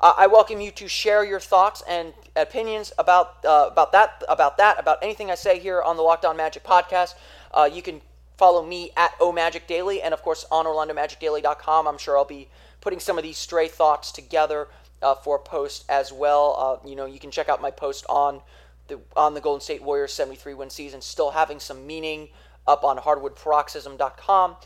Uh, 0.01 0.13
I 0.17 0.27
welcome 0.27 0.61
you 0.61 0.71
to 0.73 0.89
share 0.89 1.25
your 1.25 1.41
thoughts 1.41 1.83
and 1.89 2.13
opinions 2.35 2.93
about 2.99 3.45
uh, 3.45 3.69
about 3.71 3.93
that 3.93 4.23
about 4.29 4.57
that 4.57 4.79
about 4.79 4.99
anything 5.03 5.31
I 5.31 5.37
say 5.37 5.59
here 5.61 5.81
on 5.81 5.97
the 5.97 6.03
Locked 6.03 6.25
On 6.25 6.37
Magic 6.37 6.65
podcast. 6.65 7.15
Uh, 7.53 7.69
you 7.73 7.81
can 7.81 8.01
follow 8.37 8.67
me 8.67 8.91
at 8.97 9.17
OMagicDaily 9.21 9.67
Daily 9.69 10.03
and 10.03 10.13
of 10.13 10.21
course 10.23 10.45
on 10.51 10.67
OrlandoMagicDaily.com. 10.67 11.87
I'm 11.87 11.99
sure 11.99 12.19
I'll 12.19 12.25
be 12.25 12.49
putting 12.81 12.99
some 12.99 13.19
of 13.19 13.25
these 13.25 13.39
stray 13.39 13.69
thoughts 13.69 14.11
together 14.11 14.67
uh, 15.01 15.15
for 15.15 15.39
post 15.39 15.85
as 15.89 16.13
well. 16.13 16.81
Uh, 16.85 16.89
you 16.89 16.97
know, 16.97 17.07
you 17.07 17.21
can 17.21 17.31
check 17.31 17.49
out 17.49 17.63
my 17.63 17.71
post 17.71 18.05
on 18.09 18.41
the 18.89 19.01
on 19.17 19.35
the 19.35 19.41
Golden 19.41 19.61
State 19.61 19.83
Warriors 19.83 20.13
73 20.13 20.55
win 20.55 20.71
season, 20.71 21.01
still 21.01 21.31
having 21.31 21.61
some 21.61 21.87
meaning 21.87 22.31
up 22.67 22.83
on 22.83 22.99
hardwoodparoxysm.com. 22.99 24.57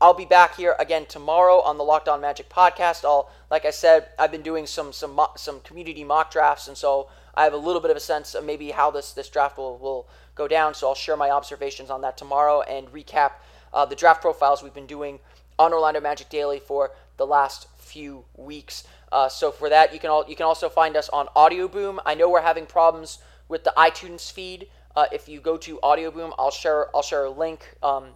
I'll 0.00 0.14
be 0.14 0.24
back 0.24 0.56
here 0.56 0.74
again 0.78 1.06
tomorrow 1.06 1.60
on 1.60 1.78
the 1.78 1.84
Locked 1.84 2.08
On 2.08 2.20
Magic 2.20 2.48
podcast. 2.48 3.04
I'll, 3.04 3.30
like 3.50 3.64
I 3.64 3.70
said, 3.70 4.08
I've 4.18 4.32
been 4.32 4.42
doing 4.42 4.66
some 4.66 4.92
some 4.92 5.20
some 5.36 5.60
community 5.60 6.04
mock 6.04 6.30
drafts, 6.30 6.68
and 6.68 6.76
so 6.76 7.08
I 7.34 7.44
have 7.44 7.52
a 7.52 7.58
little 7.58 7.80
bit 7.80 7.90
of 7.90 7.96
a 7.96 8.00
sense 8.00 8.34
of 8.34 8.44
maybe 8.44 8.72
how 8.72 8.90
this 8.90 9.12
this 9.12 9.28
draft 9.28 9.56
will 9.56 9.78
will 9.78 10.08
go 10.34 10.48
down. 10.48 10.74
So 10.74 10.88
I'll 10.88 10.94
share 10.94 11.16
my 11.16 11.30
observations 11.30 11.90
on 11.90 12.00
that 12.02 12.16
tomorrow 12.16 12.62
and 12.62 12.88
recap 12.88 13.32
uh, 13.72 13.84
the 13.84 13.96
draft 13.96 14.20
profiles 14.20 14.62
we've 14.62 14.74
been 14.74 14.86
doing 14.86 15.20
on 15.58 15.72
Orlando 15.72 16.00
Magic 16.00 16.28
Daily 16.28 16.58
for 16.58 16.90
the 17.16 17.26
last 17.26 17.68
few 17.78 18.24
weeks. 18.36 18.84
Uh, 19.12 19.28
so 19.28 19.52
for 19.52 19.68
that, 19.68 19.94
you 19.94 20.00
can 20.00 20.10
all, 20.10 20.24
you 20.28 20.34
can 20.34 20.44
also 20.44 20.68
find 20.68 20.96
us 20.96 21.08
on 21.10 21.28
Audio 21.36 21.68
Boom. 21.68 22.00
I 22.04 22.14
know 22.14 22.28
we're 22.28 22.42
having 22.42 22.66
problems 22.66 23.18
with 23.48 23.62
the 23.62 23.72
iTunes 23.76 24.30
feed. 24.30 24.66
Uh, 24.96 25.06
if 25.12 25.28
you 25.28 25.40
go 25.40 25.56
to 25.58 25.78
Audio 25.82 26.10
Boom, 26.10 26.34
I'll 26.38 26.50
share 26.50 26.88
I'll 26.94 27.02
share 27.02 27.24
a 27.24 27.30
link. 27.30 27.76
Um, 27.82 28.06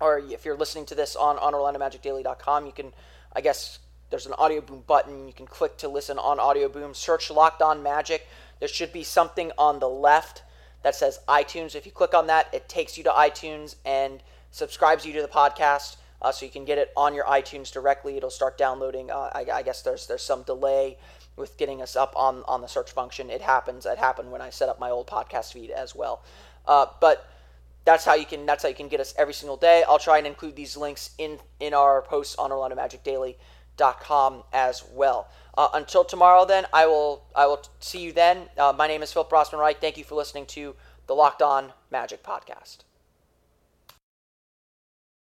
or 0.00 0.18
if 0.18 0.44
you're 0.44 0.56
listening 0.56 0.86
to 0.86 0.94
this 0.94 1.16
on 1.16 1.38
on 1.38 1.52
OrlandoMagicDaily.com, 1.52 2.66
you 2.66 2.72
can 2.72 2.92
I 3.32 3.40
guess 3.40 3.78
there's 4.10 4.26
an 4.26 4.34
Audio 4.38 4.60
Boom 4.60 4.82
button. 4.86 5.28
You 5.28 5.32
can 5.32 5.46
click 5.46 5.76
to 5.78 5.88
listen 5.88 6.18
on 6.18 6.40
Audio 6.40 6.68
Boom. 6.68 6.94
Search 6.94 7.30
Locked 7.30 7.62
On 7.62 7.82
Magic. 7.82 8.26
There 8.58 8.68
should 8.68 8.92
be 8.92 9.04
something 9.04 9.52
on 9.56 9.78
the 9.78 9.88
left 9.88 10.42
that 10.82 10.94
says 10.94 11.20
iTunes. 11.28 11.74
If 11.74 11.86
you 11.86 11.92
click 11.92 12.14
on 12.14 12.26
that, 12.26 12.48
it 12.52 12.68
takes 12.68 12.98
you 12.98 13.04
to 13.04 13.10
iTunes 13.10 13.76
and 13.84 14.22
subscribes 14.50 15.06
you 15.06 15.12
to 15.12 15.22
the 15.22 15.28
podcast 15.28 15.96
uh, 16.22 16.32
so 16.32 16.44
you 16.44 16.52
can 16.52 16.64
get 16.64 16.78
it 16.78 16.92
on 16.96 17.14
your 17.14 17.24
iTunes 17.24 17.72
directly. 17.72 18.16
It'll 18.16 18.30
start 18.30 18.58
downloading. 18.58 19.10
Uh, 19.10 19.30
I, 19.32 19.46
I, 19.52 19.62
guess 19.62 19.82
there's 19.82 20.06
there's 20.06 20.22
some 20.22 20.42
delay 20.42 20.98
with 21.36 21.56
getting 21.56 21.80
us 21.80 21.96
up 21.96 22.12
on 22.16 22.42
on 22.46 22.60
the 22.60 22.66
search 22.66 22.90
function. 22.90 23.30
It 23.30 23.40
happens. 23.40 23.86
It 23.86 23.98
happened 23.98 24.30
when 24.30 24.40
I 24.40 24.50
set 24.50 24.68
up 24.68 24.78
my 24.78 24.90
old 24.90 25.06
podcast 25.06 25.52
feed 25.52 25.70
as 25.70 25.94
well. 25.94 26.22
Uh, 26.66 26.86
but 27.00 27.30
that's 27.90 28.04
how 28.04 28.14
you 28.14 28.24
can 28.24 28.46
that's 28.46 28.62
how 28.62 28.68
you 28.68 28.74
can 28.74 28.88
get 28.88 29.00
us 29.00 29.12
every 29.18 29.34
single 29.34 29.56
day. 29.56 29.82
I'll 29.88 29.98
try 29.98 30.18
and 30.18 30.26
include 30.26 30.54
these 30.54 30.76
links 30.76 31.10
in 31.18 31.38
in 31.58 31.74
our 31.74 32.02
posts 32.02 32.36
on 32.36 32.50
OrlandoMagicDaily.com 32.50 34.44
as 34.52 34.84
well. 34.92 35.28
Uh, 35.58 35.68
until 35.74 36.04
tomorrow, 36.04 36.44
then 36.44 36.66
I 36.72 36.86
will 36.86 37.24
I 37.34 37.46
will 37.46 37.62
see 37.80 38.00
you 38.00 38.12
then. 38.12 38.48
Uh, 38.56 38.72
my 38.76 38.86
name 38.86 39.02
is 39.02 39.12
Phil 39.12 39.24
Rossman-Reich. 39.24 39.80
Thank 39.80 39.98
you 39.98 40.04
for 40.04 40.14
listening 40.14 40.46
to 40.46 40.76
the 41.08 41.14
Locked 41.14 41.42
On 41.42 41.72
Magic 41.90 42.22
podcast. 42.22 42.84